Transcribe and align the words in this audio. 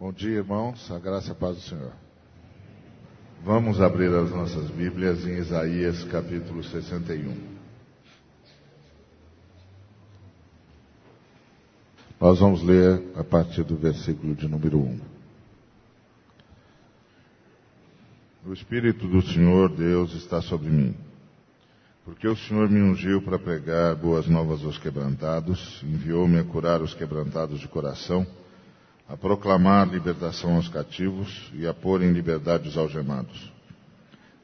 Bom 0.00 0.14
dia, 0.14 0.38
irmãos. 0.38 0.90
A 0.90 0.98
graça 0.98 1.28
e 1.28 1.32
a 1.32 1.34
paz 1.34 1.56
do 1.56 1.60
Senhor. 1.60 1.92
Vamos 3.44 3.82
abrir 3.82 4.10
as 4.14 4.30
nossas 4.30 4.70
Bíblias 4.70 5.26
em 5.26 5.36
Isaías 5.36 6.02
capítulo 6.04 6.64
61. 6.64 7.36
Nós 12.18 12.40
vamos 12.40 12.62
ler 12.62 13.12
a 13.14 13.22
partir 13.22 13.62
do 13.62 13.76
versículo 13.76 14.34
de 14.34 14.48
número 14.48 14.78
1. 14.78 15.00
O 18.46 18.54
Espírito 18.54 19.06
do 19.06 19.20
Senhor 19.20 19.68
Deus 19.68 20.14
está 20.14 20.40
sobre 20.40 20.70
mim, 20.70 20.96
porque 22.06 22.26
o 22.26 22.34
Senhor 22.34 22.70
me 22.70 22.80
ungiu 22.80 23.20
para 23.20 23.38
pregar 23.38 23.96
boas 23.96 24.26
novas 24.26 24.64
aos 24.64 24.78
quebrantados, 24.78 25.82
enviou-me 25.84 26.38
a 26.38 26.44
curar 26.44 26.80
os 26.80 26.94
quebrantados 26.94 27.60
de 27.60 27.68
coração, 27.68 28.26
a 29.10 29.16
proclamar 29.16 29.88
libertação 29.88 30.54
aos 30.54 30.68
cativos 30.68 31.50
e 31.52 31.66
a 31.66 31.74
pôr 31.74 32.00
em 32.00 32.12
liberdade 32.12 32.68
os 32.68 32.78
algemados, 32.78 33.50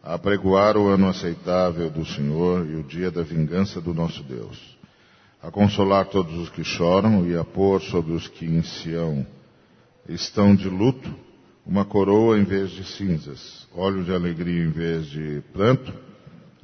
a 0.03 0.15
apregoar 0.15 0.77
o 0.77 0.89
ano 0.89 1.07
aceitável 1.07 1.89
do 1.89 2.05
Senhor 2.05 2.69
e 2.69 2.75
o 2.75 2.83
dia 2.83 3.09
da 3.09 3.23
vingança 3.23 3.81
do 3.81 3.95
nosso 3.95 4.25
Deus, 4.25 4.77
a 5.41 5.53
consolar 5.53 6.07
todos 6.07 6.37
os 6.37 6.51
que 6.51 6.65
choram 6.65 7.25
e 7.29 7.37
a 7.37 7.45
pôr 7.45 7.81
sobre 7.81 8.13
os 8.13 8.27
que 8.27 8.45
em 8.45 8.61
Sião 8.61 9.25
estão 10.09 10.53
de 10.53 10.69
luto 10.69 11.15
uma 11.65 11.85
coroa 11.85 12.37
em 12.37 12.43
vez 12.43 12.71
de 12.71 12.83
cinzas, 12.83 13.69
óleo 13.73 14.03
de 14.03 14.13
alegria 14.13 14.65
em 14.65 14.71
vez 14.71 15.07
de 15.07 15.45
pranto, 15.53 15.95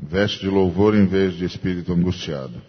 veste 0.00 0.40
de 0.40 0.48
louvor 0.48 0.96
em 0.96 1.06
vez 1.06 1.34
de 1.34 1.44
espírito 1.44 1.92
angustiado, 1.92 2.60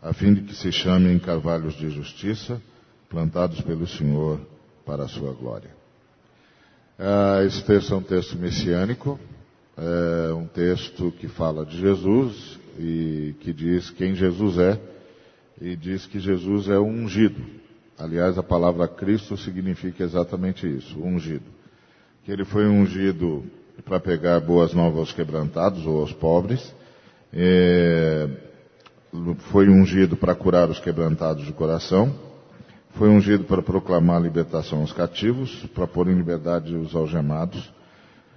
a 0.00 0.12
fim 0.12 0.34
de 0.34 0.42
que 0.42 0.54
se 0.54 0.70
chamem 0.70 1.18
carvalhos 1.18 1.74
de 1.74 1.90
justiça, 1.90 2.62
plantados 3.08 3.60
pelo 3.60 3.84
Senhor 3.84 4.40
para 4.88 5.04
a 5.04 5.08
sua 5.08 5.34
glória. 5.34 5.68
Ah, 6.98 7.44
esse 7.44 7.62
texto 7.62 7.92
é 7.92 7.96
um 7.98 8.02
texto 8.02 8.38
messiânico, 8.38 9.20
é 9.76 10.32
um 10.32 10.46
texto 10.46 11.12
que 11.12 11.28
fala 11.28 11.66
de 11.66 11.78
Jesus 11.78 12.58
e 12.78 13.34
que 13.40 13.52
diz 13.52 13.90
quem 13.90 14.14
Jesus 14.14 14.56
é 14.56 14.80
e 15.60 15.76
diz 15.76 16.06
que 16.06 16.18
Jesus 16.18 16.70
é 16.70 16.78
ungido. 16.78 17.44
Aliás, 17.98 18.38
a 18.38 18.42
palavra 18.42 18.88
Cristo 18.88 19.36
significa 19.36 20.02
exatamente 20.02 20.66
isso, 20.66 20.98
ungido. 20.98 21.44
Que 22.24 22.32
ele 22.32 22.46
foi 22.46 22.66
ungido 22.66 23.44
para 23.84 24.00
pegar 24.00 24.40
boas 24.40 24.72
novas 24.72 25.00
aos 25.00 25.12
quebrantados 25.12 25.84
ou 25.84 26.00
aos 26.00 26.14
pobres, 26.14 26.74
é, 27.30 28.26
foi 29.50 29.68
ungido 29.68 30.16
para 30.16 30.34
curar 30.34 30.70
os 30.70 30.80
quebrantados 30.80 31.44
de 31.44 31.52
coração, 31.52 32.27
foi 32.98 33.08
ungido 33.08 33.44
para 33.44 33.62
proclamar 33.62 34.16
a 34.16 34.20
libertação 34.20 34.80
aos 34.80 34.92
cativos, 34.92 35.64
para 35.72 35.86
pôr 35.86 36.08
em 36.08 36.16
liberdade 36.16 36.74
os 36.74 36.96
algemados. 36.96 37.72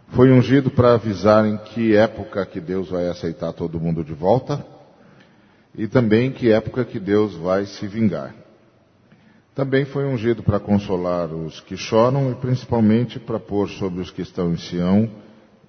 Foi 0.10 0.32
ungido 0.32 0.70
para 0.70 0.94
avisar 0.94 1.48
em 1.48 1.58
que 1.58 1.96
época 1.96 2.46
que 2.46 2.62
Deus 2.62 2.90
vai 2.90 3.10
aceitar 3.10 3.54
todo 3.54 3.80
mundo 3.80 4.04
de 4.04 4.14
volta 4.14 4.64
e 5.76 5.88
também 5.88 6.28
em 6.28 6.32
que 6.32 6.52
época 6.52 6.86
que 6.86 7.00
Deus 7.00 7.36
vai 7.36 7.66
se 7.66 7.88
vingar. 7.88 8.36
Também 9.56 9.84
foi 9.84 10.06
ungido 10.06 10.44
para 10.44 10.60
consolar 10.60 11.34
os 11.34 11.60
que 11.62 11.76
choram 11.76 12.32
e 12.32 12.36
principalmente 12.36 13.20
para 13.20 13.40
pôr 13.40 13.68
sobre 13.68 14.00
os 14.00 14.12
que 14.12 14.22
estão 14.22 14.52
em 14.54 14.58
Sião 14.58 15.10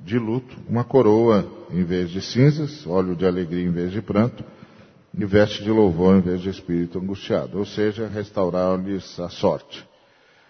de 0.01 0.19
luto 0.19 0.55
uma 0.69 0.85
coroa 0.85 1.47
em 1.71 1.83
vez 1.83 2.11
de 2.11 2.21
cinzas, 2.21 2.87
óleo 2.87 3.17
de 3.17 3.25
alegria 3.25 3.65
em 3.65 3.71
vez 3.71 3.91
de 3.91 4.03
pranto, 4.03 4.45
e 5.15 5.25
veste 5.25 5.63
de 5.63 5.71
louvor 5.71 6.17
em 6.17 6.21
vez 6.21 6.41
de 6.41 6.49
espírito 6.49 6.99
angustiado, 6.99 7.59
ou 7.59 7.67
seja, 7.67 8.09
restaurar-lhes 8.09 9.21
a 9.21 9.29
sorte, 9.29 9.87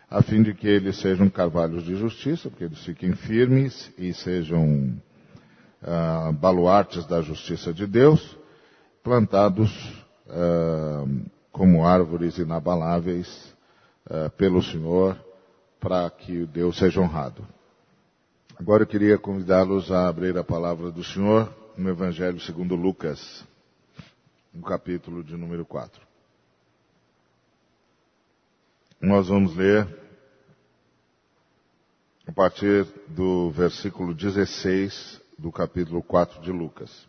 a 0.08 0.22
fim 0.22 0.42
de 0.42 0.54
que 0.54 0.68
eles 0.68 1.00
sejam 1.00 1.28
carvalhos 1.28 1.84
de 1.84 1.96
justiça, 1.96 2.48
porque 2.48 2.64
eles 2.64 2.84
fiquem 2.84 3.12
firmes 3.14 3.90
e 3.98 4.12
sejam 4.14 4.94
ah, 5.82 6.32
baluartes 6.32 7.04
da 7.06 7.20
justiça 7.20 7.72
de 7.72 7.86
Deus, 7.86 8.36
plantados 9.02 9.70
ah, 10.28 11.04
como 11.50 11.84
árvores 11.84 12.38
inabaláveis 12.38 13.52
ah, 14.08 14.30
pelo 14.36 14.62
Senhor, 14.62 15.16
para 15.80 16.08
que 16.08 16.46
Deus 16.46 16.78
seja 16.78 17.00
honrado. 17.00 17.44
Agora 18.56 18.84
eu 18.84 18.86
queria 18.86 19.18
convidá-los 19.18 19.90
a 19.90 20.08
abrir 20.08 20.38
a 20.38 20.44
palavra 20.44 20.92
do 20.92 21.02
Senhor 21.02 21.52
no 21.76 21.88
Evangelho 21.88 22.38
segundo 22.38 22.76
Lucas 22.76 23.44
no 24.52 24.62
capítulo 24.62 25.24
de 25.24 25.36
número 25.36 25.64
4. 25.64 26.00
Nós 29.00 29.28
vamos 29.28 29.56
ler 29.56 29.88
a 32.26 32.32
partir 32.32 32.84
do 33.08 33.50
versículo 33.50 34.14
16 34.14 35.20
do 35.38 35.50
capítulo 35.50 36.02
4 36.02 36.40
de 36.40 36.52
Lucas. 36.52 37.08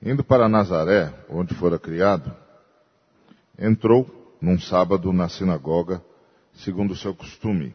Indo 0.00 0.22
para 0.22 0.48
Nazaré, 0.48 1.12
onde 1.28 1.54
fora 1.54 1.78
criado, 1.78 2.32
entrou 3.58 4.36
num 4.40 4.60
sábado 4.60 5.12
na 5.12 5.28
sinagoga, 5.28 6.04
segundo 6.54 6.92
o 6.92 6.96
seu 6.96 7.14
costume, 7.14 7.74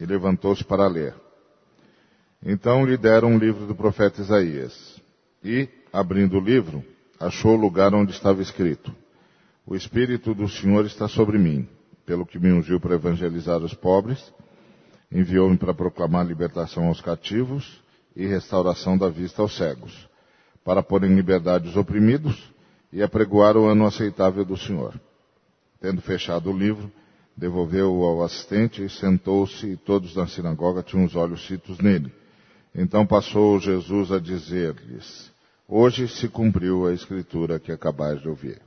e 0.00 0.06
levantou-se 0.06 0.64
para 0.64 0.88
ler. 0.88 1.14
Então 2.42 2.84
lhe 2.84 2.96
deram 2.96 3.32
um 3.32 3.38
livro 3.38 3.66
do 3.66 3.74
profeta 3.74 4.20
Isaías. 4.20 5.00
E, 5.44 5.68
abrindo 5.92 6.38
o 6.38 6.40
livro, 6.40 6.84
achou 7.18 7.52
o 7.52 7.60
lugar 7.60 7.94
onde 7.94 8.12
estava 8.12 8.40
escrito: 8.42 8.94
O 9.66 9.74
Espírito 9.74 10.34
do 10.34 10.48
Senhor 10.48 10.84
está 10.86 11.08
sobre 11.08 11.38
mim, 11.38 11.68
pelo 12.06 12.26
que 12.26 12.38
me 12.38 12.52
ungiu 12.52 12.80
para 12.80 12.94
evangelizar 12.94 13.58
os 13.58 13.74
pobres, 13.74 14.32
enviou-me 15.10 15.56
para 15.56 15.74
proclamar 15.74 16.26
libertação 16.26 16.86
aos 16.86 17.00
cativos 17.00 17.82
e 18.14 18.26
restauração 18.26 18.96
da 18.96 19.08
vista 19.08 19.42
aos 19.42 19.56
cegos, 19.56 20.08
para 20.64 20.82
pôr 20.82 21.04
em 21.04 21.14
liberdade 21.14 21.68
os 21.68 21.76
oprimidos 21.76 22.52
e 22.92 23.02
apregoar 23.02 23.56
o 23.56 23.66
ano 23.66 23.86
aceitável 23.86 24.44
do 24.44 24.56
Senhor. 24.56 25.00
Tendo 25.80 26.02
fechado 26.02 26.50
o 26.50 26.56
livro, 26.56 26.90
devolveu-o 27.36 28.04
ao 28.04 28.22
assistente 28.22 28.84
e 28.84 28.88
sentou-se, 28.88 29.66
e 29.66 29.76
todos 29.76 30.14
na 30.14 30.26
sinagoga 30.26 30.82
tinham 30.82 31.04
os 31.04 31.16
olhos 31.16 31.46
fitos 31.46 31.78
nele. 31.78 32.12
Então 32.74 33.06
passou 33.06 33.58
Jesus 33.58 34.12
a 34.12 34.18
dizer-lhes: 34.18 35.30
Hoje 35.72 36.08
se 36.08 36.28
cumpriu 36.28 36.84
a 36.84 36.92
escritura 36.92 37.60
que 37.60 37.70
acabais 37.70 38.20
de 38.20 38.28
ouvir. 38.28 38.60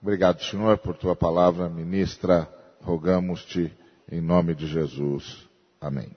Obrigado, 0.00 0.40
Senhor, 0.44 0.78
por 0.78 0.96
tua 0.96 1.16
palavra. 1.16 1.68
Ministra, 1.68 2.48
rogamos-te 2.80 3.76
em 4.08 4.20
nome 4.20 4.54
de 4.54 4.68
Jesus. 4.68 5.48
Amém. 5.80 6.14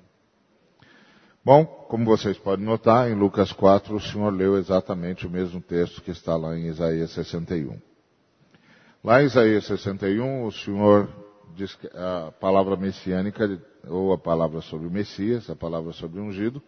Bom, 1.44 1.66
como 1.66 2.06
vocês 2.06 2.38
podem 2.38 2.64
notar, 2.64 3.10
em 3.10 3.16
Lucas 3.16 3.52
4 3.52 3.96
o 3.96 4.00
Senhor 4.00 4.32
leu 4.32 4.60
exatamente 4.60 5.26
o 5.26 5.30
mesmo 5.30 5.60
texto 5.60 6.04
que 6.04 6.12
está 6.12 6.36
lá 6.38 6.56
em 6.56 6.68
Isaías 6.68 7.10
61. 7.10 7.76
Lá 9.04 9.24
em 9.24 9.26
Isaías 9.26 9.66
61, 9.66 10.46
o 10.46 10.52
Senhor 10.52 11.10
diz 11.56 11.74
que 11.74 11.88
a 11.88 12.32
palavra 12.40 12.76
messiânica, 12.76 13.60
ou 13.88 14.14
a 14.14 14.20
palavra 14.20 14.62
sobre 14.62 14.86
o 14.86 14.92
Messias, 14.92 15.50
a 15.50 15.56
palavra 15.56 15.94
sobre 15.94 16.20
o 16.20 16.26
ungido, 16.26 16.62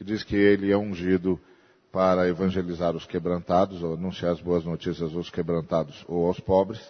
diz 0.00 0.24
que 0.24 0.34
ele 0.34 0.72
é 0.72 0.76
ungido 0.76 1.40
para 1.92 2.28
evangelizar 2.28 2.94
os 2.94 3.06
quebrantados, 3.06 3.82
ou 3.82 3.94
anunciar 3.94 4.32
as 4.32 4.40
boas 4.40 4.64
notícias 4.64 5.14
aos 5.14 5.30
quebrantados 5.30 6.04
ou 6.06 6.26
aos 6.26 6.38
pobres, 6.40 6.80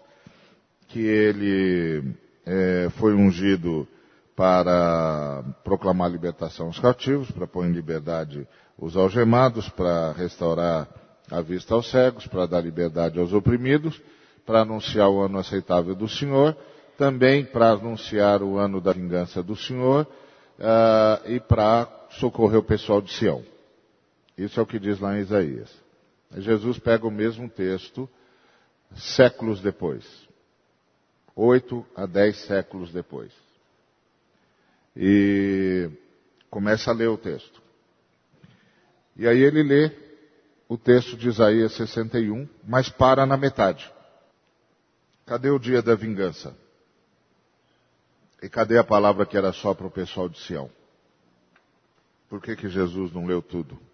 que 0.89 1.01
ele 1.01 2.15
é, 2.45 2.89
foi 2.99 3.15
ungido 3.15 3.87
para 4.35 5.45
proclamar 5.65 6.11
libertação 6.11 6.67
aos 6.67 6.79
cativos, 6.79 7.31
para 7.31 7.47
pôr 7.47 7.67
em 7.67 7.73
liberdade 7.73 8.47
os 8.79 8.97
algemados, 8.97 9.69
para 9.69 10.13
restaurar 10.13 10.89
a 11.31 11.41
vista 11.41 11.75
aos 11.75 11.91
cegos, 11.91 12.27
para 12.27 12.47
dar 12.47 12.61
liberdade 12.61 13.19
aos 13.19 13.33
oprimidos, 13.33 14.01
para 14.47 14.61
anunciar 14.61 15.11
o 15.11 15.21
ano 15.21 15.39
aceitável 15.39 15.95
do 15.95 16.09
Senhor, 16.09 16.57
também 16.97 17.45
para 17.45 17.71
anunciar 17.71 18.43
o 18.43 18.57
ano 18.57 18.81
da 18.81 18.93
vingança 18.93 19.43
do 19.43 19.55
Senhor 19.55 20.07
uh, 20.59 21.31
e 21.31 21.39
para 21.39 21.87
socorrer 22.19 22.59
o 22.59 22.65
pessoal 22.65 23.03
de 23.03 23.13
Sião. 23.13 23.43
Isso 24.39 24.61
é 24.61 24.63
o 24.63 24.67
que 24.67 24.79
diz 24.79 25.01
lá 25.01 25.19
em 25.19 25.23
Isaías. 25.23 25.69
Jesus 26.37 26.79
pega 26.79 27.05
o 27.05 27.11
mesmo 27.11 27.51
texto 27.51 28.09
séculos 28.95 29.61
depois. 29.61 30.07
Oito 31.35 31.85
a 31.97 32.07
dez 32.07 32.37
séculos 32.43 32.93
depois. 32.93 33.33
E 34.97 35.91
começa 36.49 36.91
a 36.91 36.95
ler 36.95 37.09
o 37.09 37.19
texto. 37.19 37.61
E 39.17 39.27
aí 39.27 39.41
ele 39.41 39.65
lê 39.65 39.91
o 40.69 40.79
texto 40.79 41.17
de 41.17 41.29
Isaías 41.29 41.73
61, 41.73 42.49
mas 42.63 42.89
para 42.89 43.27
na 43.27 43.37
metade. 43.37 43.93
Cadê 45.27 45.51
o 45.51 45.59
dia 45.59 45.83
da 45.83 45.97
vingança? 45.97 46.57
E 48.41 48.49
cadê 48.49 48.79
a 48.79 48.85
palavra 48.85 49.27
que 49.27 49.37
era 49.37 49.53
só 49.53 49.75
para 49.75 49.87
o 49.87 49.91
pessoal 49.91 50.29
de 50.29 50.39
Sião? 50.41 50.71
Por 52.29 52.41
que, 52.41 52.55
que 52.55 52.69
Jesus 52.69 53.13
não 53.13 53.27
leu 53.27 53.43
tudo? 53.43 53.88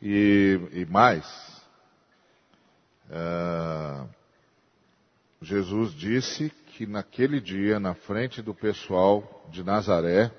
E, 0.00 0.60
e 0.72 0.86
mais, 0.86 1.26
uh, 3.10 4.08
Jesus 5.42 5.92
disse 5.92 6.50
que 6.50 6.86
naquele 6.86 7.40
dia, 7.40 7.80
na 7.80 7.94
frente 7.94 8.40
do 8.40 8.54
pessoal 8.54 9.46
de 9.50 9.64
Nazaré, 9.64 10.32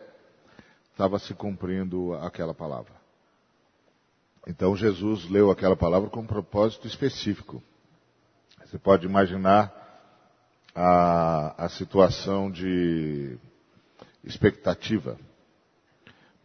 estava 0.92 1.20
se 1.20 1.34
cumprindo 1.34 2.14
aquela 2.16 2.54
palavra. 2.54 2.94
Então 4.48 4.76
Jesus 4.76 5.30
leu 5.30 5.52
aquela 5.52 5.76
palavra 5.76 6.10
com 6.10 6.22
um 6.22 6.28
propósito 6.28 6.88
específico. 6.88 7.62
Você 8.66 8.78
pode 8.78 9.06
imaginar 9.06 9.74
a, 10.74 11.66
a 11.66 11.70
situação 11.70 12.50
de 12.50 13.38
expectativa, 14.24 15.18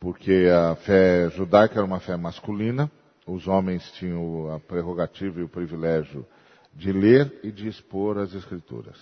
porque 0.00 0.48
a 0.48 0.74
fé 0.76 1.30
judaica 1.30 1.74
era 1.76 1.84
uma 1.84 2.00
fé 2.00 2.16
masculina, 2.16 2.90
os 3.26 3.48
homens 3.48 3.90
tinham 3.92 4.52
a 4.52 4.60
prerrogativa 4.60 5.40
e 5.40 5.42
o 5.42 5.48
privilégio 5.48 6.26
de 6.72 6.92
ler 6.92 7.40
e 7.42 7.50
de 7.50 7.68
expor 7.68 8.18
as 8.18 8.34
Escrituras. 8.34 8.98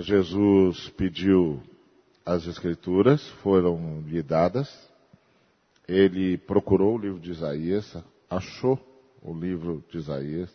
Jesus 0.00 0.88
pediu 0.90 1.62
as 2.24 2.46
Escrituras, 2.46 3.26
foram 3.42 4.02
lhe 4.06 4.22
dadas, 4.22 4.68
ele 5.86 6.36
procurou 6.36 6.96
o 6.96 6.98
livro 6.98 7.20
de 7.20 7.30
Isaías, 7.30 7.96
achou 8.28 8.78
o 9.22 9.32
livro 9.32 9.84
de 9.88 9.98
Isaías, 9.98 10.54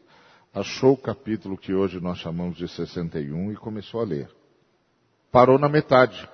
achou 0.53 0.93
o 0.93 0.97
capítulo 0.97 1.57
que 1.57 1.73
hoje 1.73 1.99
nós 2.01 2.17
chamamos 2.17 2.57
de 2.57 2.67
61 2.67 3.53
e 3.53 3.55
começou 3.55 4.01
a 4.01 4.05
ler. 4.05 4.29
Parou 5.31 5.57
na 5.57 5.69
metade. 5.69 6.27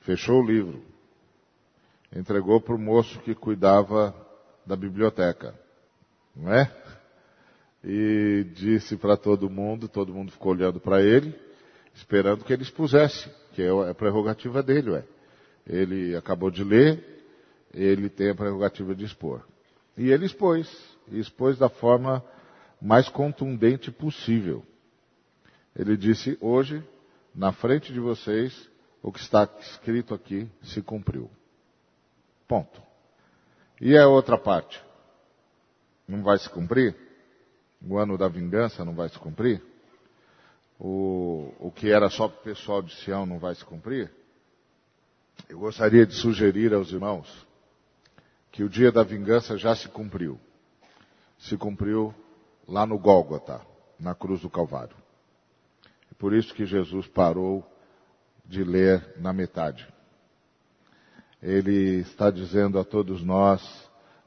Fechou 0.00 0.42
o 0.42 0.46
livro. 0.46 0.82
Entregou 2.14 2.60
para 2.60 2.74
o 2.74 2.78
moço 2.78 3.18
que 3.20 3.34
cuidava 3.34 4.14
da 4.68 4.76
biblioteca. 4.76 5.58
Não 6.36 6.52
é? 6.52 6.70
E 7.82 8.44
disse 8.54 8.96
para 8.96 9.16
todo 9.16 9.48
mundo, 9.48 9.88
todo 9.88 10.12
mundo 10.12 10.30
ficou 10.30 10.52
olhando 10.52 10.78
para 10.78 11.02
ele, 11.02 11.34
esperando 11.94 12.44
que 12.44 12.52
ele 12.52 12.62
expusesse, 12.62 13.28
que 13.54 13.62
é 13.62 13.90
a 13.90 13.94
prerrogativa 13.94 14.62
dele, 14.62 14.90
ué. 14.90 15.04
Ele 15.66 16.14
acabou 16.14 16.50
de 16.50 16.62
ler, 16.62 17.02
ele 17.72 18.08
tem 18.08 18.30
a 18.30 18.34
prerrogativa 18.34 18.94
de 18.94 19.04
expor. 19.04 19.42
E 19.96 20.10
ele 20.10 20.26
expôs, 20.26 20.68
e 21.10 21.18
expôs 21.18 21.58
da 21.58 21.68
forma 21.68 22.22
mais 22.80 23.08
contundente 23.08 23.90
possível. 23.90 24.64
Ele 25.74 25.96
disse: 25.96 26.36
Hoje, 26.40 26.82
na 27.34 27.52
frente 27.52 27.92
de 27.92 28.00
vocês, 28.00 28.68
o 29.02 29.10
que 29.12 29.20
está 29.20 29.48
escrito 29.60 30.14
aqui 30.14 30.48
se 30.62 30.82
cumpriu. 30.82 31.30
Ponto. 32.46 32.87
E 33.80 33.96
a 33.96 34.08
outra 34.08 34.36
parte? 34.36 34.82
Não 36.06 36.22
vai 36.22 36.38
se 36.38 36.48
cumprir? 36.48 36.96
O 37.86 37.96
ano 37.96 38.18
da 38.18 38.28
vingança 38.28 38.84
não 38.84 38.94
vai 38.94 39.08
se 39.08 39.18
cumprir? 39.18 39.62
O, 40.78 41.52
o 41.58 41.72
que 41.72 41.90
era 41.90 42.08
só 42.08 42.28
para 42.28 42.40
o 42.40 42.42
pessoal 42.44 42.82
de 42.82 42.94
Sião 42.96 43.26
não 43.26 43.38
vai 43.38 43.54
se 43.54 43.64
cumprir? 43.64 44.10
Eu 45.48 45.58
gostaria 45.58 46.04
de 46.04 46.14
sugerir 46.14 46.74
aos 46.74 46.90
irmãos 46.90 47.46
que 48.50 48.64
o 48.64 48.68
dia 48.68 48.90
da 48.90 49.02
vingança 49.02 49.56
já 49.56 49.74
se 49.76 49.88
cumpriu. 49.88 50.40
Se 51.38 51.56
cumpriu 51.56 52.14
lá 52.66 52.84
no 52.84 52.98
Gólgota, 52.98 53.60
na 53.98 54.14
cruz 54.14 54.40
do 54.40 54.50
Calvário. 54.50 54.96
É 56.10 56.14
por 56.18 56.32
isso 56.32 56.52
que 56.54 56.66
Jesus 56.66 57.06
parou 57.06 57.64
de 58.44 58.64
ler 58.64 59.14
na 59.18 59.32
metade. 59.32 59.86
Ele 61.42 62.00
está 62.00 62.30
dizendo 62.30 62.78
a 62.78 62.84
todos 62.84 63.22
nós: 63.22 63.62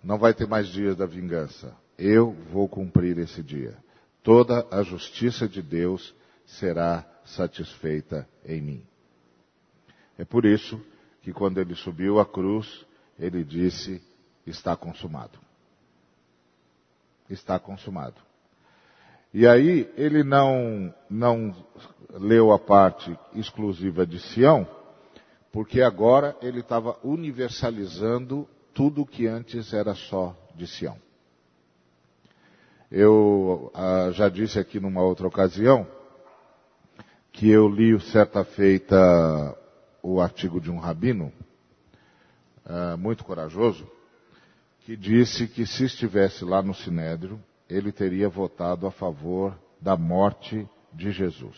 não 0.03 0.17
vai 0.17 0.33
ter 0.33 0.47
mais 0.47 0.67
dias 0.67 0.95
da 0.95 1.05
vingança. 1.05 1.75
Eu 1.97 2.31
vou 2.51 2.67
cumprir 2.67 3.17
esse 3.17 3.43
dia. 3.43 3.77
Toda 4.23 4.65
a 4.71 4.81
justiça 4.83 5.47
de 5.47 5.61
Deus 5.61 6.13
será 6.45 7.05
satisfeita 7.25 8.27
em 8.45 8.61
mim. 8.61 8.83
É 10.17 10.25
por 10.25 10.45
isso 10.45 10.81
que 11.21 11.31
quando 11.31 11.59
ele 11.59 11.75
subiu 11.75 12.19
à 12.19 12.25
cruz, 12.25 12.85
ele 13.19 13.43
disse: 13.43 14.01
está 14.45 14.75
consumado. 14.75 15.39
Está 17.29 17.59
consumado. 17.59 18.21
E 19.33 19.47
aí 19.47 19.89
ele 19.95 20.23
não, 20.23 20.93
não 21.09 21.55
leu 22.09 22.51
a 22.51 22.59
parte 22.59 23.17
exclusiva 23.33 24.05
de 24.05 24.19
Sião, 24.19 24.67
porque 25.51 25.81
agora 25.81 26.35
ele 26.41 26.61
estava 26.61 26.97
universalizando 27.03 28.47
tudo 28.73 29.05
que 29.05 29.27
antes 29.27 29.73
era 29.73 29.93
só 29.93 30.35
de 30.55 30.65
Sião. 30.65 30.97
Eu 32.89 33.71
ah, 33.73 34.09
já 34.11 34.29
disse 34.29 34.59
aqui 34.59 34.79
numa 34.79 35.01
outra 35.01 35.27
ocasião 35.27 35.87
que 37.31 37.49
eu 37.49 37.67
li 37.67 37.97
certa 37.99 38.43
feita 38.43 38.97
o 40.03 40.19
artigo 40.19 40.59
de 40.59 40.69
um 40.71 40.77
rabino, 40.77 41.31
ah, 42.65 42.97
muito 42.97 43.23
corajoso, 43.23 43.89
que 44.81 44.97
disse 44.97 45.47
que 45.47 45.65
se 45.65 45.85
estivesse 45.85 46.43
lá 46.43 46.61
no 46.61 46.73
Sinédrio, 46.73 47.41
ele 47.69 47.91
teria 47.91 48.27
votado 48.27 48.85
a 48.87 48.91
favor 48.91 49.57
da 49.79 49.95
morte 49.95 50.67
de 50.91 51.11
Jesus. 51.11 51.57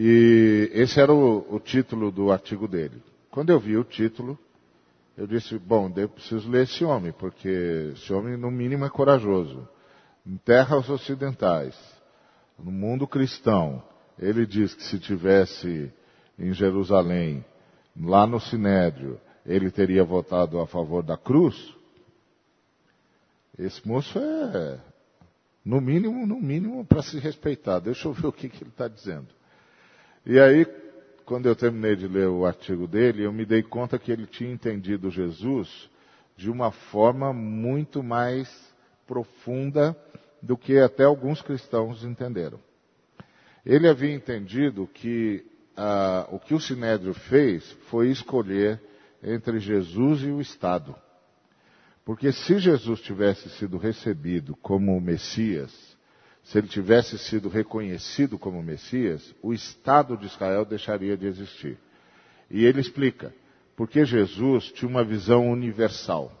E 0.00 0.70
esse 0.74 1.00
era 1.00 1.12
o, 1.12 1.56
o 1.56 1.58
título 1.58 2.12
do 2.12 2.30
artigo 2.30 2.68
dele. 2.68 3.02
Quando 3.32 3.50
eu 3.50 3.58
vi 3.58 3.76
o 3.76 3.82
título, 3.82 4.38
eu 5.16 5.26
disse, 5.26 5.58
bom, 5.58 5.92
eu 5.96 6.08
preciso 6.08 6.48
ler 6.48 6.62
esse 6.62 6.84
homem, 6.84 7.10
porque 7.10 7.48
esse 7.92 8.12
homem, 8.12 8.36
no 8.36 8.48
mínimo, 8.48 8.84
é 8.84 8.88
corajoso. 8.88 9.68
Em 10.24 10.36
terras 10.36 10.88
ocidentais, 10.88 11.76
no 12.56 12.70
mundo 12.70 13.08
cristão, 13.08 13.82
ele 14.16 14.46
diz 14.46 14.72
que 14.72 14.84
se 14.84 15.00
tivesse 15.00 15.92
em 16.38 16.52
Jerusalém, 16.52 17.44
lá 18.00 18.24
no 18.24 18.38
Sinédrio, 18.38 19.20
ele 19.44 19.68
teria 19.68 20.04
votado 20.04 20.60
a 20.60 20.66
favor 20.68 21.02
da 21.02 21.16
cruz, 21.16 21.74
esse 23.58 23.86
moço 23.88 24.16
é, 24.16 24.78
no 25.64 25.80
mínimo, 25.80 26.24
no 26.24 26.40
mínimo, 26.40 26.84
para 26.84 27.02
se 27.02 27.18
respeitar. 27.18 27.80
Deixa 27.80 28.06
eu 28.06 28.12
ver 28.12 28.28
o 28.28 28.32
que, 28.32 28.48
que 28.48 28.62
ele 28.62 28.70
está 28.70 28.86
dizendo. 28.86 29.36
E 30.28 30.38
aí, 30.38 30.66
quando 31.24 31.46
eu 31.46 31.56
terminei 31.56 31.96
de 31.96 32.06
ler 32.06 32.28
o 32.28 32.44
artigo 32.44 32.86
dele, 32.86 33.22
eu 33.22 33.32
me 33.32 33.46
dei 33.46 33.62
conta 33.62 33.98
que 33.98 34.12
ele 34.12 34.26
tinha 34.26 34.52
entendido 34.52 35.10
Jesus 35.10 35.88
de 36.36 36.50
uma 36.50 36.70
forma 36.70 37.32
muito 37.32 38.02
mais 38.02 38.46
profunda 39.06 39.96
do 40.42 40.54
que 40.54 40.78
até 40.78 41.04
alguns 41.04 41.40
cristãos 41.40 42.04
entenderam. 42.04 42.60
Ele 43.64 43.88
havia 43.88 44.12
entendido 44.12 44.86
que 44.86 45.46
ah, 45.74 46.28
o 46.30 46.38
que 46.38 46.52
o 46.52 46.60
Sinédrio 46.60 47.14
fez 47.14 47.64
foi 47.88 48.10
escolher 48.10 48.78
entre 49.22 49.58
Jesus 49.58 50.20
e 50.24 50.26
o 50.26 50.42
Estado. 50.42 50.94
Porque 52.04 52.32
se 52.32 52.58
Jesus 52.58 53.00
tivesse 53.00 53.48
sido 53.48 53.78
recebido 53.78 54.54
como 54.56 55.00
Messias, 55.00 55.96
se 56.48 56.56
ele 56.56 56.66
tivesse 56.66 57.18
sido 57.18 57.50
reconhecido 57.50 58.38
como 58.38 58.62
Messias, 58.62 59.34
o 59.42 59.52
Estado 59.52 60.16
de 60.16 60.24
Israel 60.24 60.64
deixaria 60.64 61.14
de 61.14 61.26
existir. 61.26 61.78
E 62.50 62.64
ele 62.64 62.80
explica, 62.80 63.34
porque 63.76 64.02
Jesus 64.06 64.72
tinha 64.72 64.88
uma 64.88 65.04
visão 65.04 65.46
universal. 65.50 66.32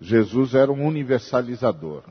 Jesus 0.00 0.54
era 0.54 0.70
um 0.70 0.86
universalizador. 0.86 2.04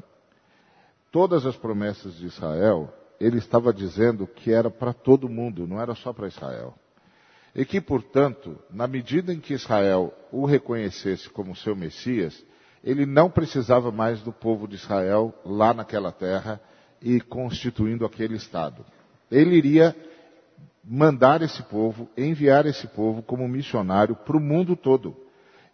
Todas 1.09 1.45
as 1.45 1.55
promessas 1.55 2.17
de 2.17 2.25
Israel, 2.25 2.93
ele 3.17 3.37
estava 3.37 3.73
dizendo 3.73 4.27
que 4.27 4.51
era 4.51 4.69
para 4.69 4.91
todo 4.91 5.29
mundo, 5.29 5.65
não 5.65 5.79
era 5.79 5.95
só 5.95 6.11
para 6.11 6.27
Israel 6.27 6.77
e 7.55 7.63
que, 7.63 7.79
portanto, 7.79 8.57
na 8.69 8.87
medida 8.87 9.31
em 9.31 9.39
que 9.39 9.53
Israel 9.53 10.11
o 10.31 10.43
reconhecesse 10.43 11.29
como 11.29 11.55
seu 11.55 11.75
Messias, 11.75 12.43
ele 12.83 13.05
não 13.05 13.29
precisava 13.29 13.91
mais 13.91 14.21
do 14.21 14.31
povo 14.31 14.67
de 14.67 14.75
Israel 14.75 15.33
lá 15.45 15.73
naquela 15.73 16.11
terra 16.11 16.59
e 17.01 17.21
constituindo 17.21 18.05
aquele 18.05 18.35
Estado. 18.35 18.85
Ele 19.31 19.55
iria 19.55 19.95
mandar 20.83 21.41
esse 21.41 21.63
povo, 21.63 22.09
enviar 22.17 22.65
esse 22.65 22.87
povo 22.87 23.23
como 23.23 23.47
missionário 23.47 24.15
para 24.15 24.35
o 24.35 24.39
mundo 24.39 24.75
todo. 24.75 25.15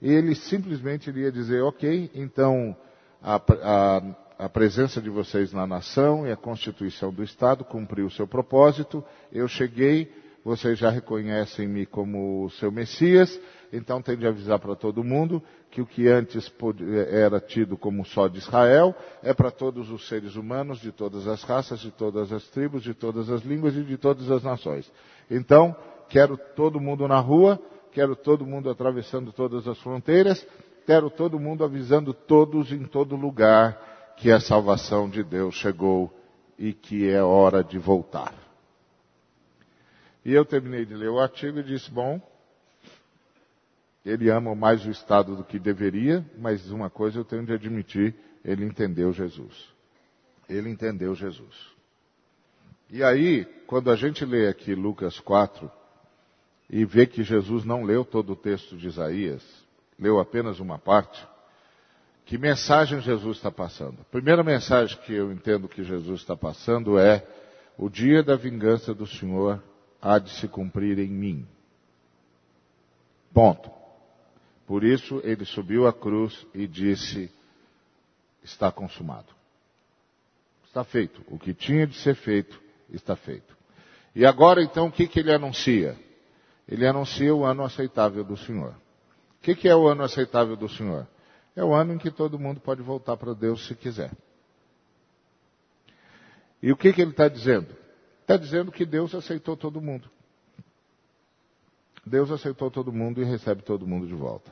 Ele 0.02 0.36
simplesmente 0.36 1.10
iria 1.10 1.32
dizer, 1.32 1.64
ok, 1.64 2.12
então 2.14 2.76
a, 3.22 3.36
a, 3.36 4.02
a, 4.46 4.50
presença 4.50 5.02
de 5.02 5.10
vocês 5.10 5.52
na 5.52 5.66
nação 5.66 6.28
e 6.28 6.32
a 6.32 6.38
constituição 6.38 7.12
do 7.12 7.24
Estado 7.24 7.66
cumpriu 7.66 8.06
o 8.06 8.12
seu 8.12 8.28
propósito, 8.28 9.04
eu 9.32 9.48
cheguei, 9.48 10.14
vocês 10.46 10.78
já 10.78 10.90
reconhecem-me 10.90 11.86
como 11.86 12.46
o 12.46 12.50
seu 12.52 12.72
Messias, 12.72 13.38
então 13.72 14.02
tem 14.02 14.18
de 14.18 14.26
avisar 14.26 14.60
para 14.60 14.76
todo 14.76 15.04
mundo 15.04 15.42
que 15.70 15.82
o 15.82 15.86
que 15.86 16.08
antes 16.08 16.52
era 17.12 17.40
tido 17.40 17.78
como 17.78 18.04
só 18.06 18.28
de 18.28 18.40
Israel 18.40 18.96
é 19.22 19.34
para 19.34 19.52
todos 19.52 19.92
os 19.92 20.08
seres 20.08 20.36
humanos, 20.36 20.80
de 20.80 20.92
todas 20.92 21.28
as 21.28 21.44
raças, 21.44 21.80
de 21.80 21.92
todas 21.92 22.32
as 22.34 22.48
tribos, 22.50 22.82
de 22.82 22.94
todas 22.94 23.30
as 23.30 23.42
línguas 23.42 23.76
e 23.76 23.84
de 23.84 23.98
todas 23.98 24.30
as 24.32 24.44
nações. 24.44 24.92
Então, 25.30 25.76
quero 26.10 26.38
todo 26.56 26.80
mundo 26.80 27.08
na 27.08 27.20
rua, 27.20 27.60
quero 27.92 28.16
todo 28.16 28.46
mundo 28.46 28.70
atravessando 28.70 29.32
todas 29.32 29.68
as 29.68 29.78
fronteiras, 29.80 30.46
quero 30.86 31.10
todo 31.10 31.40
mundo 31.40 31.64
avisando 31.64 32.14
todos 32.14 32.72
em 32.72 32.84
todo 32.86 33.16
lugar 33.16 34.16
que 34.18 34.32
a 34.32 34.40
salvação 34.40 35.08
de 35.08 35.24
Deus 35.24 35.56
chegou 35.56 36.12
e 36.58 36.74
que 36.74 37.10
é 37.10 37.22
hora 37.22 37.64
de 37.64 37.78
voltar. 37.78 38.34
E 40.26 40.34
eu 40.34 40.44
terminei 40.44 40.86
de 40.86 40.94
ler 40.94 41.10
o 41.10 41.20
artigo 41.20 41.60
e 41.60 41.64
disse: 41.64 41.90
bom, 41.90 42.22
ele 44.10 44.30
ama 44.30 44.56
mais 44.56 44.86
o 44.86 44.90
Estado 44.90 45.36
do 45.36 45.44
que 45.44 45.60
deveria, 45.60 46.26
mas 46.38 46.72
uma 46.72 46.90
coisa 46.90 47.20
eu 47.20 47.26
tenho 47.26 47.46
de 47.46 47.54
admitir: 47.54 48.16
ele 48.44 48.66
entendeu 48.66 49.14
Jesus. 49.14 49.70
Ele 50.48 50.70
entendeu 50.70 51.14
Jesus. 51.14 51.56
E 52.90 53.04
aí, 53.04 53.46
quando 53.68 53.92
a 53.92 53.96
gente 53.96 54.26
lê 54.26 54.48
aqui 54.48 54.74
Lucas 54.74 55.20
4 55.20 55.72
e 56.70 56.84
vê 56.86 57.06
que 57.06 57.24
Jesus 57.24 57.64
não 57.64 57.84
leu 57.84 58.04
todo 58.04 58.34
o 58.34 58.36
texto 58.36 58.76
de 58.76 58.88
Isaías, 58.88 59.44
leu 59.98 60.20
apenas 60.20 60.60
uma 60.60 60.80
parte, 60.80 61.24
que 62.26 62.38
mensagem 62.38 63.00
Jesus 63.02 63.38
está 63.38 63.52
passando? 63.52 64.02
A 64.02 64.06
primeira 64.06 64.44
mensagem 64.44 64.98
que 65.02 65.14
eu 65.14 65.32
entendo 65.32 65.68
que 65.68 65.84
Jesus 65.84 66.22
está 66.22 66.36
passando 66.36 66.98
é: 66.98 67.26
o 67.78 67.90
dia 67.90 68.24
da 68.24 68.36
vingança 68.36 68.94
do 68.94 69.06
Senhor 69.06 69.64
há 70.02 70.18
de 70.18 70.32
se 70.32 70.48
cumprir 70.48 70.98
em 70.98 71.10
mim. 71.10 71.48
Ponto. 73.34 73.79
Por 74.70 74.84
isso 74.84 75.20
ele 75.24 75.46
subiu 75.46 75.88
à 75.88 75.92
cruz 75.92 76.46
e 76.54 76.68
disse: 76.68 77.34
Está 78.44 78.72
consumado. 78.72 79.34
Está 80.64 80.84
feito. 80.84 81.24
O 81.26 81.40
que 81.40 81.56
tinha 81.56 81.88
de 81.88 81.96
ser 81.96 82.14
feito, 82.14 82.62
está 82.92 83.16
feito. 83.16 83.58
E 84.14 84.24
agora 84.28 84.62
então 84.62 84.86
o 84.86 84.92
que, 84.92 85.08
que 85.08 85.22
ele 85.22 85.34
anuncia? 85.34 85.98
Ele 86.68 86.86
anuncia 86.86 87.34
o 87.34 87.44
ano 87.44 87.64
aceitável 87.64 88.24
do 88.24 88.38
Senhor. 88.38 88.76
O 89.40 89.42
que, 89.42 89.56
que 89.56 89.68
é 89.68 89.76
o 89.76 89.88
ano 89.88 90.04
aceitável 90.04 90.56
do 90.56 90.70
Senhor? 90.70 91.08
É 91.56 91.64
o 91.64 91.74
ano 91.74 91.96
em 91.96 91.98
que 91.98 92.12
todo 92.12 92.38
mundo 92.38 92.60
pode 92.60 92.84
voltar 92.84 93.18
para 93.18 93.34
Deus 93.34 93.66
se 93.66 93.74
quiser. 93.74 94.12
E 96.62 96.72
o 96.72 96.78
que, 96.78 96.94
que 96.94 97.02
ele 97.02 97.10
está 97.10 97.28
dizendo? 97.28 97.76
Está 98.22 98.38
dizendo 98.38 98.72
que 98.72 98.86
Deus 98.86 99.16
aceitou 99.16 99.58
todo 99.58 99.82
mundo. 99.82 100.12
Deus 102.10 102.32
aceitou 102.32 102.72
todo 102.72 102.92
mundo 102.92 103.22
e 103.22 103.26
recebe 103.26 103.62
todo 103.62 103.88
mundo 103.88 104.08
de 104.08 104.16
volta. 104.16 104.52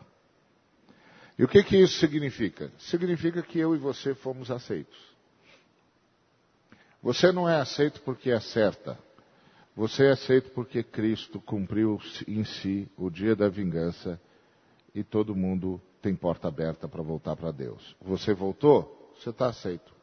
E 1.38 1.44
o 1.44 1.48
que, 1.48 1.64
que 1.64 1.78
isso 1.78 2.00
significa? 2.00 2.72
Significa 2.78 3.42
que 3.42 3.60
eu 3.60 3.76
e 3.76 3.78
você 3.78 4.14
fomos 4.14 4.50
aceitos. 4.50 4.98
Você 7.02 7.32
não 7.32 7.50
é 7.50 7.56
aceito 7.56 8.02
porque 8.02 8.32
acerta. 8.32 8.98
Você 9.76 10.06
é 10.06 10.12
aceito 10.12 10.52
porque 10.52 10.82
Cristo 10.84 11.40
cumpriu 11.40 12.00
em 12.28 12.44
si 12.44 12.90
o 12.98 13.10
dia 13.10 13.36
da 13.36 13.48
vingança 13.50 14.20
e 14.94 15.04
todo 15.04 15.36
mundo 15.36 15.80
tem 16.02 16.16
porta 16.16 16.48
aberta 16.48 16.88
para 16.88 17.04
voltar 17.04 17.36
para 17.36 17.52
Deus. 17.52 17.96
Você 18.02 18.34
voltou? 18.34 19.14
Você 19.16 19.30
está 19.30 19.48
aceito. 19.48 19.94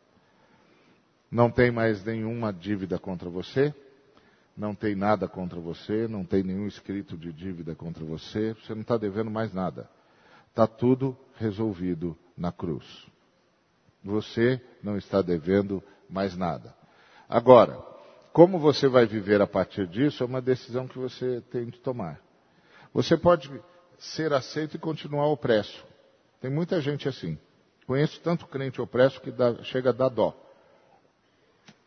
Não 1.30 1.50
tem 1.50 1.70
mais 1.70 2.04
nenhuma 2.04 2.52
dívida 2.52 2.99
contra 2.99 3.28
você, 3.28 3.75
não 4.56 4.75
tem 4.75 4.94
nada 4.94 5.26
contra 5.26 5.58
você, 5.58 6.06
não 6.06 6.25
tem 6.25 6.42
nenhum 6.42 6.66
escrito 6.66 7.16
de 7.16 7.32
dívida 7.32 7.75
contra 7.75 8.04
você, 8.04 8.54
você 8.54 8.75
não 8.75 8.82
está 8.82 8.96
devendo 8.96 9.30
mais 9.30 9.52
nada. 9.52 9.88
Está 10.50 10.66
tudo 10.66 11.16
resolvido 11.37 12.16
na 12.37 12.52
cruz. 12.52 12.84
Você 14.04 14.61
não 14.82 14.96
está 14.96 15.20
devendo 15.20 15.82
mais 16.08 16.37
nada. 16.37 16.75
Agora, 17.28 17.76
como 18.32 18.58
você 18.58 18.87
vai 18.87 19.06
viver 19.06 19.40
a 19.40 19.46
partir 19.46 19.87
disso 19.88 20.23
é 20.23 20.26
uma 20.26 20.40
decisão 20.40 20.87
que 20.87 20.99
você 20.99 21.40
tem 21.50 21.66
de 21.66 21.80
tomar. 21.80 22.20
Você 22.92 23.16
pode 23.16 23.50
ser 23.99 24.32
aceito 24.32 24.76
e 24.76 24.78
continuar 24.78 25.26
opresso. 25.26 25.84
Tem 26.40 26.50
muita 26.50 26.80
gente 26.80 27.08
assim. 27.08 27.38
Conheço 27.87 28.20
tanto 28.20 28.46
crente 28.46 28.80
opresso 28.80 29.20
que 29.20 29.30
dá, 29.30 29.62
chega 29.64 29.90
a 29.90 29.92
dar 29.92 30.08
dó. 30.08 30.37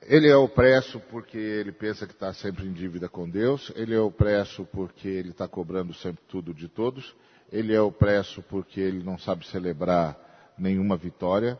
Ele 0.01 0.29
é 0.29 0.35
opresso 0.35 0.99
porque 1.11 1.37
ele 1.37 1.71
pensa 1.71 2.05
que 2.05 2.13
está 2.13 2.33
sempre 2.33 2.65
em 2.65 2.71
dívida 2.71 3.09
com 3.09 3.29
Deus, 3.29 3.71
ele 3.75 3.95
é 3.95 3.99
opresso 3.99 4.65
porque 4.71 5.07
ele 5.07 5.29
está 5.29 5.47
cobrando 5.47 5.93
sempre 5.95 6.21
tudo 6.27 6.53
de 6.53 6.67
todos, 6.67 7.15
ele 7.51 7.73
é 7.73 7.81
opresso 7.81 8.41
porque 8.43 8.79
ele 8.79 9.03
não 9.03 9.17
sabe 9.17 9.45
celebrar 9.47 10.53
nenhuma 10.57 10.95
vitória, 10.95 11.57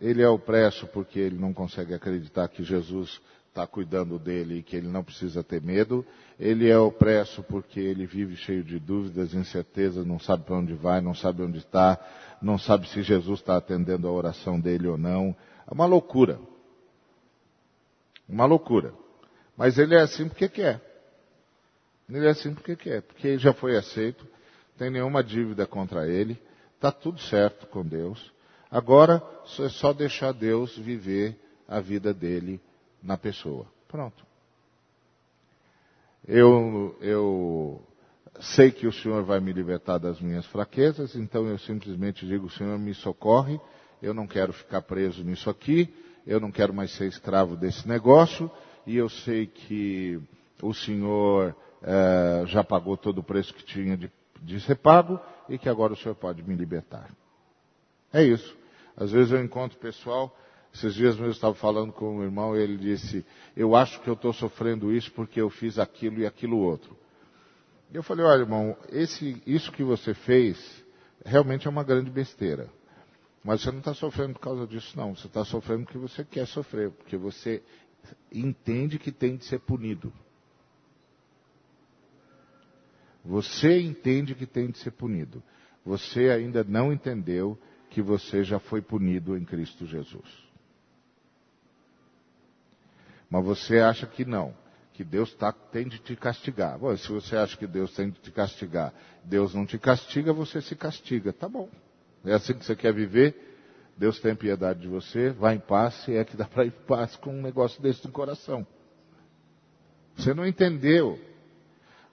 ele 0.00 0.22
é 0.22 0.28
opresso 0.28 0.86
porque 0.88 1.18
ele 1.18 1.36
não 1.36 1.52
consegue 1.52 1.94
acreditar 1.94 2.48
que 2.48 2.62
Jesus 2.62 3.20
está 3.48 3.66
cuidando 3.66 4.18
dele 4.18 4.58
e 4.58 4.62
que 4.62 4.76
ele 4.76 4.86
não 4.86 5.02
precisa 5.02 5.42
ter 5.42 5.60
medo, 5.60 6.06
ele 6.38 6.68
é 6.68 6.78
opresso 6.78 7.42
porque 7.42 7.80
ele 7.80 8.06
vive 8.06 8.36
cheio 8.36 8.62
de 8.62 8.78
dúvidas, 8.78 9.34
incertezas, 9.34 10.06
não 10.06 10.20
sabe 10.20 10.44
para 10.44 10.56
onde 10.56 10.74
vai, 10.74 11.00
não 11.00 11.14
sabe 11.14 11.42
onde 11.42 11.58
está, 11.58 11.98
não 12.40 12.58
sabe 12.58 12.88
se 12.88 13.02
Jesus 13.02 13.40
está 13.40 13.56
atendendo 13.56 14.06
a 14.06 14.12
oração 14.12 14.60
dele 14.60 14.86
ou 14.86 14.96
não. 14.96 15.34
É 15.66 15.74
uma 15.74 15.86
loucura. 15.86 16.38
Uma 18.28 18.44
loucura. 18.44 18.92
Mas 19.56 19.78
ele 19.78 19.94
é 19.94 20.00
assim 20.00 20.28
porque 20.28 20.48
quer. 20.48 20.80
Ele 22.08 22.26
é 22.26 22.30
assim 22.30 22.54
porque 22.54 22.76
quer, 22.76 23.02
porque 23.02 23.28
ele 23.28 23.38
já 23.38 23.52
foi 23.52 23.76
aceito, 23.76 24.26
tem 24.78 24.90
nenhuma 24.90 25.22
dívida 25.22 25.66
contra 25.66 26.08
ele, 26.08 26.40
está 26.74 26.90
tudo 26.90 27.20
certo 27.20 27.66
com 27.66 27.84
Deus. 27.84 28.32
Agora 28.70 29.22
é 29.60 29.68
só 29.68 29.92
deixar 29.92 30.32
Deus 30.32 30.76
viver 30.76 31.36
a 31.66 31.80
vida 31.80 32.14
dele 32.14 32.60
na 33.02 33.18
pessoa. 33.18 33.66
Pronto. 33.86 34.26
Eu, 36.26 36.96
eu 37.00 37.82
sei 38.40 38.70
que 38.70 38.86
o 38.86 38.92
Senhor 38.92 39.22
vai 39.24 39.40
me 39.40 39.52
libertar 39.52 39.98
das 39.98 40.20
minhas 40.20 40.46
fraquezas, 40.46 41.14
então 41.14 41.46
eu 41.46 41.58
simplesmente 41.58 42.26
digo: 42.26 42.50
Senhor, 42.50 42.78
me 42.78 42.94
socorre, 42.94 43.60
eu 44.02 44.14
não 44.14 44.26
quero 44.26 44.52
ficar 44.52 44.82
preso 44.82 45.24
nisso 45.24 45.48
aqui, 45.50 45.92
eu 46.28 46.38
não 46.38 46.52
quero 46.52 46.72
mais 46.72 46.92
ser 46.92 47.08
escravo 47.08 47.56
desse 47.56 47.88
negócio, 47.88 48.48
e 48.86 48.96
eu 48.96 49.08
sei 49.08 49.46
que 49.46 50.20
o 50.62 50.72
Senhor 50.72 51.56
eh, 51.82 52.44
já 52.46 52.62
pagou 52.62 52.96
todo 52.96 53.18
o 53.18 53.24
preço 53.24 53.52
que 53.52 53.64
tinha 53.64 53.96
de 53.96 54.08
de 54.42 54.60
ser 54.60 54.76
pago 54.76 55.20
e 55.48 55.58
que 55.58 55.68
agora 55.68 55.92
o 55.92 55.96
Senhor 55.96 56.14
pode 56.14 56.42
me 56.42 56.54
libertar. 56.54 57.10
É 58.12 58.22
isso. 58.22 58.56
Às 58.96 59.12
vezes 59.12 59.32
eu 59.32 59.42
encontro 59.42 59.78
pessoal, 59.78 60.36
esses 60.74 60.94
dias 60.94 61.14
mesmo 61.14 61.26
eu 61.26 61.32
estava 61.32 61.54
falando 61.54 61.92
com 61.92 62.18
um 62.18 62.22
irmão 62.22 62.56
e 62.56 62.60
ele 62.60 62.76
disse, 62.76 63.24
eu 63.56 63.76
acho 63.76 64.00
que 64.00 64.08
eu 64.08 64.14
estou 64.14 64.32
sofrendo 64.32 64.92
isso 64.92 65.10
porque 65.12 65.40
eu 65.40 65.50
fiz 65.50 65.78
aquilo 65.78 66.20
e 66.20 66.26
aquilo 66.26 66.58
outro. 66.58 66.96
E 67.92 67.96
eu 67.96 68.02
falei, 68.02 68.24
olha 68.24 68.40
irmão, 68.40 68.76
esse, 68.90 69.42
isso 69.46 69.72
que 69.72 69.82
você 69.82 70.14
fez 70.14 70.84
realmente 71.24 71.66
é 71.66 71.70
uma 71.70 71.84
grande 71.84 72.10
besteira. 72.10 72.68
Mas 73.42 73.62
você 73.62 73.70
não 73.70 73.78
está 73.78 73.94
sofrendo 73.94 74.34
por 74.34 74.40
causa 74.40 74.66
disso, 74.66 74.96
não. 74.96 75.14
Você 75.14 75.26
está 75.26 75.44
sofrendo 75.44 75.84
porque 75.84 75.98
você 75.98 76.24
quer 76.24 76.46
sofrer, 76.46 76.90
porque 76.90 77.16
você 77.16 77.62
entende 78.32 78.98
que 78.98 79.12
tem 79.12 79.36
de 79.36 79.44
ser 79.44 79.60
punido. 79.60 80.12
Você 83.24 83.80
entende 83.80 84.34
que 84.34 84.46
tem 84.46 84.70
de 84.70 84.78
ser 84.78 84.92
punido. 84.92 85.42
Você 85.84 86.30
ainda 86.30 86.64
não 86.64 86.92
entendeu 86.92 87.58
que 87.90 88.02
você 88.02 88.44
já 88.44 88.58
foi 88.58 88.82
punido 88.82 89.36
em 89.36 89.44
Cristo 89.44 89.86
Jesus. 89.86 90.48
Mas 93.30 93.44
você 93.44 93.78
acha 93.78 94.06
que 94.06 94.24
não, 94.24 94.54
que 94.94 95.04
Deus 95.04 95.34
tá, 95.34 95.52
tem 95.52 95.86
de 95.86 95.98
te 95.98 96.16
castigar. 96.16 96.78
Bom, 96.78 96.96
se 96.96 97.08
você 97.08 97.36
acha 97.36 97.56
que 97.56 97.66
Deus 97.66 97.92
tem 97.94 98.10
de 98.10 98.18
te 98.20 98.30
castigar, 98.30 98.92
Deus 99.22 99.54
não 99.54 99.66
te 99.66 99.78
castiga, 99.78 100.32
você 100.32 100.60
se 100.60 100.74
castiga. 100.74 101.32
Tá 101.32 101.48
bom. 101.48 101.68
É 102.24 102.34
assim 102.34 102.54
que 102.54 102.64
você 102.64 102.76
quer 102.76 102.92
viver? 102.92 103.46
Deus 103.96 104.20
tem 104.20 104.34
piedade 104.34 104.80
de 104.80 104.88
você, 104.88 105.30
vá 105.30 105.54
em 105.54 105.58
paz, 105.58 105.94
se 106.04 106.14
é 106.14 106.24
que 106.24 106.36
dá 106.36 106.44
para 106.44 106.64
ir 106.64 106.68
em 106.68 106.86
paz 106.86 107.16
com 107.16 107.30
um 107.30 107.42
negócio 107.42 107.82
desse 107.82 108.06
no 108.06 108.12
coração. 108.12 108.66
Você 110.16 110.32
não 110.32 110.46
entendeu 110.46 111.18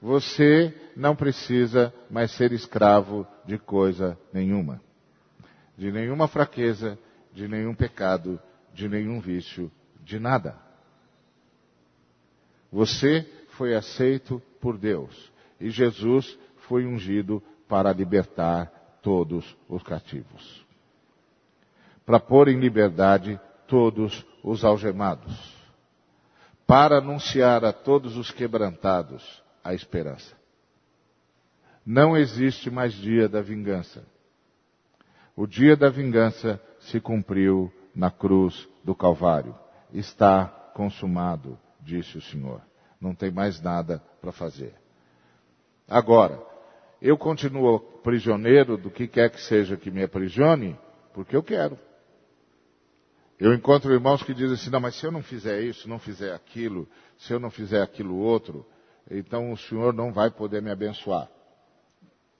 você 0.05 0.71
não 0.95 1.15
precisa 1.15 1.91
mais 2.11 2.29
ser 2.31 2.51
escravo 2.51 3.25
de 3.43 3.57
coisa 3.57 4.15
nenhuma. 4.31 4.79
De 5.75 5.91
nenhuma 5.91 6.27
fraqueza, 6.27 6.97
de 7.33 7.47
nenhum 7.47 7.73
pecado, 7.73 8.39
de 8.71 8.87
nenhum 8.87 9.19
vício, 9.19 9.71
de 10.01 10.19
nada. 10.19 10.55
Você 12.71 13.27
foi 13.57 13.73
aceito 13.73 14.39
por 14.61 14.77
Deus 14.77 15.31
e 15.59 15.71
Jesus 15.71 16.37
foi 16.67 16.85
ungido 16.85 17.41
para 17.67 17.91
libertar 17.91 18.71
todos 19.05 19.55
os 19.69 19.83
cativos. 19.83 20.65
Para 22.03 22.19
pôr 22.19 22.47
em 22.47 22.59
liberdade 22.59 23.39
todos 23.67 24.25
os 24.43 24.65
algemados. 24.65 25.53
Para 26.65 26.97
anunciar 26.97 27.63
a 27.63 27.71
todos 27.71 28.17
os 28.17 28.31
quebrantados 28.31 29.43
a 29.63 29.75
esperança. 29.75 30.35
Não 31.85 32.17
existe 32.17 32.71
mais 32.71 32.93
dia 32.93 33.29
da 33.29 33.43
vingança. 33.43 34.03
O 35.35 35.45
dia 35.45 35.77
da 35.77 35.87
vingança 35.87 36.59
se 36.79 36.99
cumpriu 36.99 37.71
na 37.93 38.09
cruz 38.09 38.67
do 38.83 38.95
Calvário. 38.95 39.55
Está 39.93 40.47
consumado, 40.73 41.59
disse 41.79 42.17
o 42.17 42.21
Senhor. 42.21 42.59
Não 42.99 43.13
tem 43.13 43.29
mais 43.29 43.61
nada 43.61 44.01
para 44.19 44.31
fazer. 44.31 44.73
Agora, 45.87 46.54
eu 47.01 47.17
continuo 47.17 47.79
prisioneiro 47.79 48.77
do 48.77 48.89
que 48.89 49.07
quer 49.07 49.29
que 49.29 49.41
seja 49.41 49.77
que 49.77 49.91
me 49.91 50.03
aprisione, 50.03 50.77
porque 51.13 51.35
eu 51.35 51.43
quero. 51.43 51.77
Eu 53.39 53.53
encontro 53.53 53.93
irmãos 53.93 54.23
que 54.23 54.33
dizem 54.33 54.53
assim, 54.53 54.69
não, 54.69 54.79
mas 54.79 54.95
se 54.95 55.05
eu 55.05 55.11
não 55.11 55.21
fizer 55.21 55.61
isso, 55.61 55.89
não 55.89 55.99
fizer 55.99 56.33
aquilo, 56.33 56.87
se 57.17 57.33
eu 57.33 57.39
não 57.39 57.51
fizer 57.51 57.81
aquilo 57.81 58.17
outro, 58.17 58.65
então 59.11 59.51
o 59.51 59.57
Senhor 59.57 59.93
não 59.93 60.13
vai 60.13 60.31
poder 60.31 60.61
me 60.61 60.71
abençoar. 60.71 61.29